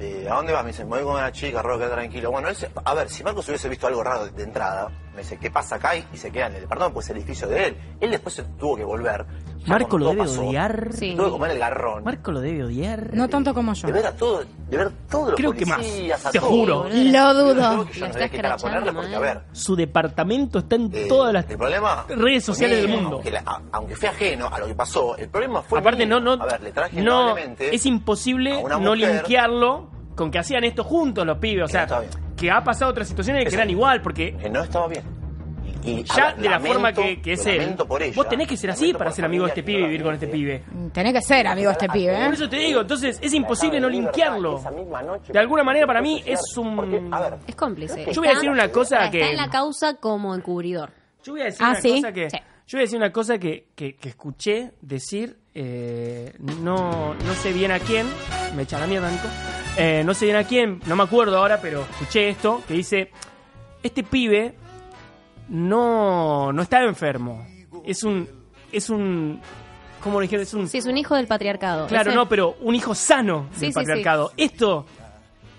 [0.00, 0.64] eh, ¿a dónde vas?
[0.64, 2.30] Me dice, me voy con una chica, Rodo, quédate tranquilo.
[2.30, 5.38] Bueno, él se- a ver, si Marcos hubiese visto algo raro de, entrada, me dice,
[5.38, 5.94] ¿qué pasa acá?
[5.96, 7.76] Y se queda en el departamento, pues el edificio de él.
[8.00, 9.24] Él después se tuvo que volver.
[9.66, 10.90] Marco lo debe pasó, odiar.
[10.98, 12.04] Tuvo que comer el garrón.
[12.04, 13.10] Marco lo debe odiar.
[13.14, 13.86] No tanto como yo.
[13.86, 16.50] De ver a todo, de ver todos los Creo que más, policías, a te todos.
[16.50, 16.86] juro.
[16.92, 17.88] Lo dudo.
[17.92, 21.32] Yo no sabía qué cara ponerle porque, a ver, Su departamento está en eh, todas
[21.32, 23.16] las el problema redes sociales del mundo.
[23.16, 26.20] Aunque, la- a- aunque fue ajeno a lo que pasó, el problema fue Aparte, mío.
[26.20, 30.38] no, no, A ver, le traje no, es imposible una no mujer- linkearlo con que
[30.38, 31.64] hacían esto juntos los pibes.
[31.64, 31.86] O sea,
[32.36, 33.56] que ha pasado otras situaciones que Eso.
[33.56, 35.02] eran igual, porque que no estaba bien.
[35.84, 38.28] Y, ya ver, de la lamento- forma que, que es él, lamento por ella, vos
[38.28, 40.62] tenés que ser así para ser amigo de este pibe y vivir con este pibe.
[40.92, 42.24] Tenés que ser amigo de este pibe, ¿eh?
[42.24, 44.62] Por eso te digo, entonces es imposible no linkearlo.
[45.28, 47.10] De alguna manera para mí es un...
[47.46, 48.06] Es cómplice.
[48.12, 50.90] Yo voy a decir una cosa está que- en la causa como encubridor.
[51.22, 51.94] Yo voy a decir Ah, una ¿sí?
[51.96, 52.36] cosa que Sí.
[52.66, 57.52] yo voy a decir una cosa que, que, que escuché decir eh, no no sé
[57.52, 58.06] bien a quién
[58.56, 59.28] me echa la mierda Nico
[59.76, 63.10] Eh, no sé bien a quién no me acuerdo ahora pero escuché esto que dice
[63.82, 64.54] este pibe
[65.48, 67.46] no no está enfermo.
[67.84, 68.28] Es un
[68.72, 69.40] es un
[70.02, 71.86] cómo le dijeron es un Sí, es un hijo del patriarcado.
[71.86, 74.32] claro Ese- no pero un hijo sano Sí, del sí, patriarcado.
[74.36, 74.86] Esto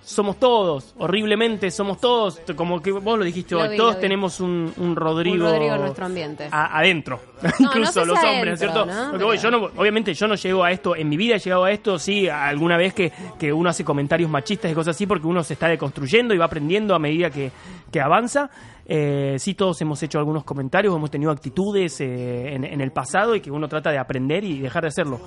[0.06, 4.40] somos todos, horriblemente somos todos, como que vos lo dijiste Lo vi, todos lo tenemos
[4.40, 6.48] un, un Rodrigo, Un Rodrigo en nuestro ambiente.
[6.52, 8.86] a- adentro, No, incluso no los hombres, ¿no es adentro, ¿cierto?
[8.86, 9.26] ¿no?
[9.26, 11.64] Voy, Pero- yo no, obviamente yo no llego a esto, en mi vida he llegado
[11.66, 15.26] a esto, sí, alguna vez que, que uno hace comentarios machistas y cosas así, porque
[15.26, 17.52] uno se está deconstruyendo y va aprendiendo a medida que,
[17.92, 18.50] que avanza.
[18.88, 23.36] Eh, sí, todos hemos hecho algunos comentarios, hemos tenido actitudes eh, en, en el pasado
[23.36, 25.20] y que uno trata de aprender y dejar de hacerlo.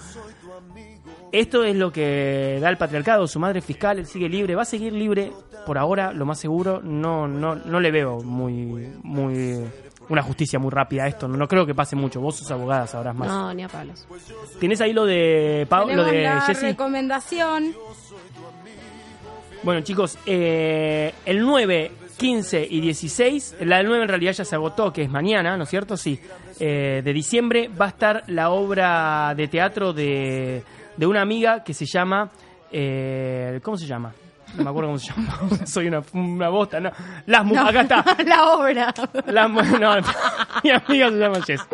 [1.33, 4.62] Esto es lo que da el patriarcado, su madre es fiscal, él sigue libre, va
[4.62, 5.31] a seguir libre
[5.66, 9.62] por ahora, lo más seguro, no, no, no le veo muy, muy,
[10.09, 12.87] una justicia muy rápida a esto, no, no creo que pase mucho, vos sos abogada,
[12.87, 13.29] sabrás más.
[13.29, 14.07] No, ni a palos.
[14.59, 16.66] ¿Tienes ahí lo de, Pau- lo de la Jessy?
[16.66, 17.74] recomendación.
[19.62, 24.55] Bueno, chicos, eh, el 9, 15 y 16, la del 9 en realidad ya se
[24.55, 25.97] agotó, que es mañana, ¿no es cierto?
[25.97, 26.18] Sí.
[26.61, 30.62] Eh, de diciembre va a estar la obra de teatro de,
[30.99, 32.29] de una amiga que se llama.
[32.71, 34.13] eh, ¿Cómo se llama?
[34.57, 35.39] No me acuerdo cómo se llama.
[35.67, 36.91] Soy una, una bosta, ¿no?
[37.27, 38.05] Las No, Acá está.
[38.27, 38.95] la obra.
[39.27, 39.97] Las no,
[40.65, 41.67] mi amiga se llama Jess.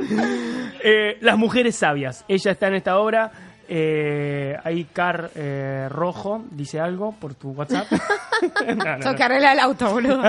[0.84, 2.24] Eh, Las mujeres sabias.
[2.28, 3.30] Ella está en esta obra.
[3.66, 7.86] Eh, ahí Car eh, Rojo dice algo por tu WhatsApp.
[8.66, 9.24] No, no, no.
[9.50, 10.22] El auto, boludo.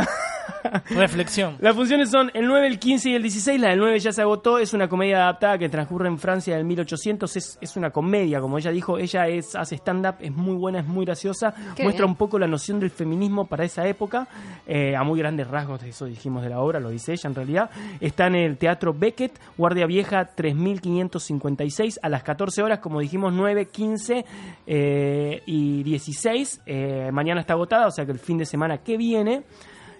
[0.89, 1.57] Reflexión.
[1.59, 3.59] Las funciones son el 9, el 15 y el 16.
[3.59, 4.59] La del 9 ya se agotó.
[4.59, 7.36] Es una comedia adaptada que transcurre en Francia del 1800.
[7.36, 8.97] Es, es una comedia, como ella dijo.
[8.97, 11.53] Ella es, hace stand-up, es muy buena, es muy graciosa.
[11.76, 12.11] Qué Muestra bien.
[12.11, 14.28] un poco la noción del feminismo para esa época.
[14.68, 17.70] eh, a muy grandes rasgos, eso dijimos de la obra, lo dice ella en realidad.
[17.99, 23.68] Está en el Teatro Beckett, Guardia Vieja 3556, a las 14 horas, como dijimos, 9,
[23.68, 24.26] 15
[24.68, 26.61] eh, y 16.
[26.66, 29.43] Eh, mañana está agotada, o sea que el fin de semana que viene.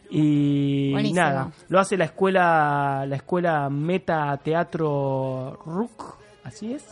[0.10, 1.20] Y Buenísimo.
[1.22, 6.86] nada, lo hace la escuela, la escuela Meta Teatro RUC, así es.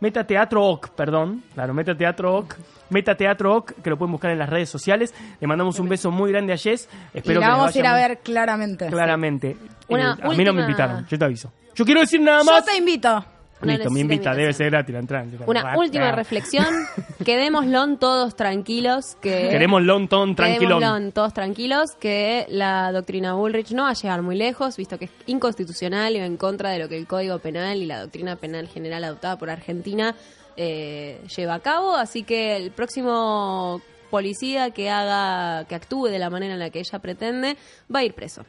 [0.00, 2.56] Meta Teatro OC, perdón, claro, Meta Teatro OC,
[2.88, 5.12] Meta Teatro OC, que lo pueden buscar en las redes sociales.
[5.40, 6.88] Le mandamos un beso muy grande a Jess.
[7.12, 8.86] Y Espero la que vamos a ir a ver claramente.
[8.86, 9.56] claramente.
[9.88, 11.52] Una Eh, a mí no me invitaron, yo te aviso.
[11.74, 12.64] Yo quiero decir nada Yo más.
[12.64, 13.22] te invito.
[13.62, 15.26] No Listo, me invita, debe ser gratis la entrada.
[15.46, 16.66] Una última reflexión.
[17.24, 19.16] Quedémoslo todos tranquilos.
[19.20, 20.80] Que Queremos tranquilón.
[20.80, 25.06] Quedémoslo todos tranquilos que la doctrina Bullrich no va a llegar muy lejos, visto que
[25.06, 28.36] es inconstitucional y va en contra de lo que el Código Penal y la doctrina
[28.36, 30.14] penal general adoptada por Argentina
[30.56, 31.94] eh, lleva a cabo.
[31.94, 36.80] Así que el próximo policía que haga, que actúe de la manera en la que
[36.80, 37.56] ella pretende,
[37.94, 38.44] va a ir preso.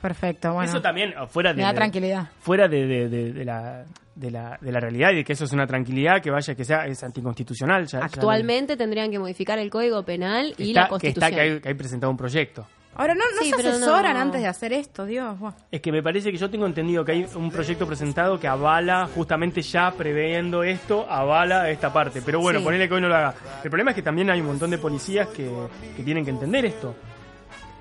[0.00, 0.70] Perfecto, bueno.
[0.70, 2.28] Eso también, fuera de, Me da tranquilidad.
[2.40, 3.84] fuera de, de- de- de la,
[4.14, 6.64] de, la, de la realidad y de que eso es una tranquilidad, que vaya, que
[6.64, 7.86] sea, es anticonstitucional.
[7.86, 11.24] Ya, ya Actualmente tendrían que modificar el Código Penal y está, la que, Constitución.
[11.30, 12.66] está, que, hay, que hay presentado un proyecto.
[12.96, 14.20] Ahora, ¿no, no Sí, se asesoran no.
[14.20, 15.06] antes de hacer esto?
[15.06, 15.38] Dios.
[15.38, 15.52] buah.
[15.70, 19.08] Es que me parece que yo tengo entendido que hay un proyecto presentado que avala,
[19.14, 22.20] justamente ya previendo esto, avala esta parte.
[22.20, 22.64] Pero bueno, Sí.
[22.64, 23.34] ponele que hoy no lo haga.
[23.62, 25.48] El problema es que también hay un montón de policías que,
[25.96, 26.96] que tienen que entender esto.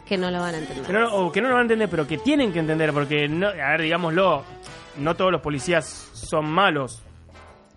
[0.10, 0.92] Que no lo van a entender.
[0.92, 3.48] No, o que no lo van a entender, pero que tienen que entender, porque, no,
[3.48, 4.44] a ver, digámoslo,
[4.98, 7.04] no todos los policías son malos.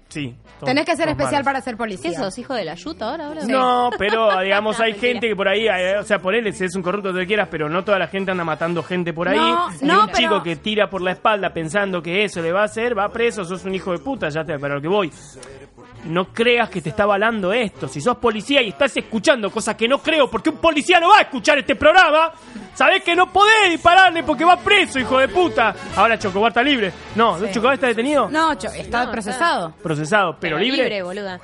[0.09, 0.35] Sí.
[0.65, 1.45] Tenés que ser especial malos.
[1.45, 2.11] para ser policía.
[2.11, 3.27] ¿Qué sos, hijo de la yuta ahora?
[3.29, 3.43] ahora?
[3.47, 6.75] No, pero digamos, hay gente que por ahí, eh, o sea, por él si es
[6.75, 9.39] un corrupto que quieras, pero no toda la gente anda matando gente por ahí.
[9.39, 12.53] No, y no, un pero- chico que tira por la espalda pensando que eso le
[12.53, 14.89] va a hacer, va preso, sos un hijo de puta, ya te, para lo que
[14.89, 15.11] voy.
[16.05, 17.87] No creas que te está avalando esto.
[17.87, 21.19] Si sos policía y estás escuchando cosas que no creo, porque un policía no va
[21.19, 22.33] a escuchar este programa,
[22.75, 25.75] sabés que no podés dispararle porque va preso, hijo de puta.
[25.95, 26.93] Ahora Chocobar está libre.
[27.15, 27.47] No, Sí.
[27.53, 28.29] Chocobar está detenido.
[28.29, 29.75] No, cho- está procesado.
[29.83, 30.83] Procesado, pero, libre.
[30.83, 31.41] libre, boluda.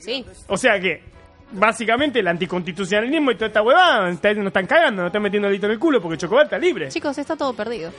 [0.00, 0.24] Sí.
[0.46, 1.02] O sea que,
[1.50, 5.66] básicamente, el anticonstitucionalismo y toda esta huevada nos están cagando, nos están metiendo el dedito
[5.66, 6.88] en el culo porque Chocobar está libre.
[6.90, 7.90] Chicos, está todo perdido.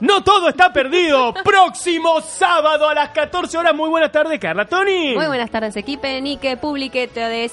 [0.00, 1.34] No todo está perdido.
[1.44, 3.74] Próximo sábado a las 14 horas.
[3.74, 5.14] Muy buenas tardes, Carla Tony.
[5.14, 7.52] Muy buenas tardes, equipe, Nike, publique, todes.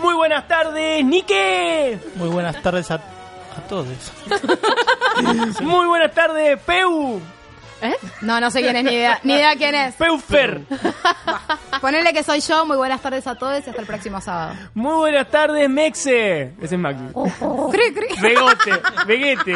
[0.00, 1.98] Muy buenas tardes, Nike.
[2.16, 3.86] Muy buenas tardes a, a todos.
[5.60, 7.20] Muy buenas tardes, Peu.
[7.82, 7.96] ¿Eh?
[8.20, 9.94] No, no sé quién es, ni idea, ni idea quién es.
[9.96, 10.60] Peufer.
[11.80, 14.54] Ponele que soy yo, muy buenas tardes a todos y hasta el próximo sábado.
[14.74, 16.52] Muy buenas tardes, Mexe.
[16.62, 17.06] Ese es Macri.
[17.12, 18.20] Cri, cri.
[18.20, 18.70] Vegote,
[19.06, 19.54] Veguete.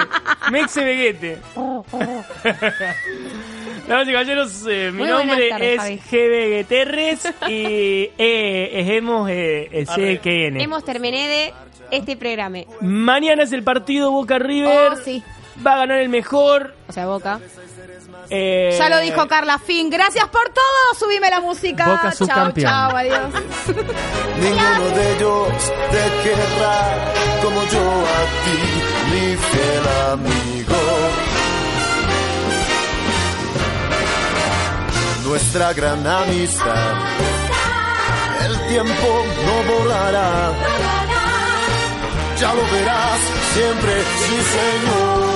[0.51, 1.39] Mexe Veguete.
[3.87, 6.01] Damas y caballeros, eh, mi Muy buenas nombre tardes, es.
[6.11, 10.53] GB Guterres y eh, ejemos eh, eh.
[10.59, 11.55] Hemos terminado de
[11.93, 12.59] este programa.
[12.81, 14.93] Mañana es el partido Boca River.
[14.93, 15.23] Oh, sí.
[15.65, 16.75] Va a ganar el mejor.
[16.89, 17.41] O sea, Boca.
[18.31, 19.91] Eh, Ya lo dijo Carla Fin.
[19.91, 20.99] Gracias por todo.
[20.99, 21.85] Subime la música.
[22.27, 23.33] Chao, chao, adiós.
[24.41, 25.49] Ninguno de ellos
[25.91, 26.79] te querrá
[27.43, 28.59] como yo a ti,
[29.11, 30.77] mi fiel amigo.
[35.25, 36.95] Nuestra gran amistad,
[38.47, 40.53] el tiempo no volará.
[42.39, 43.21] Ya lo verás
[43.55, 45.36] siempre, sí señor.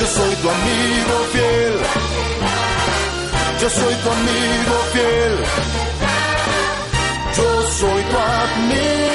[0.00, 1.74] Yo soy tu amigo fiel.
[3.60, 5.36] Yo soy tu amigo fiel.
[7.36, 9.09] Yo soy tu amigo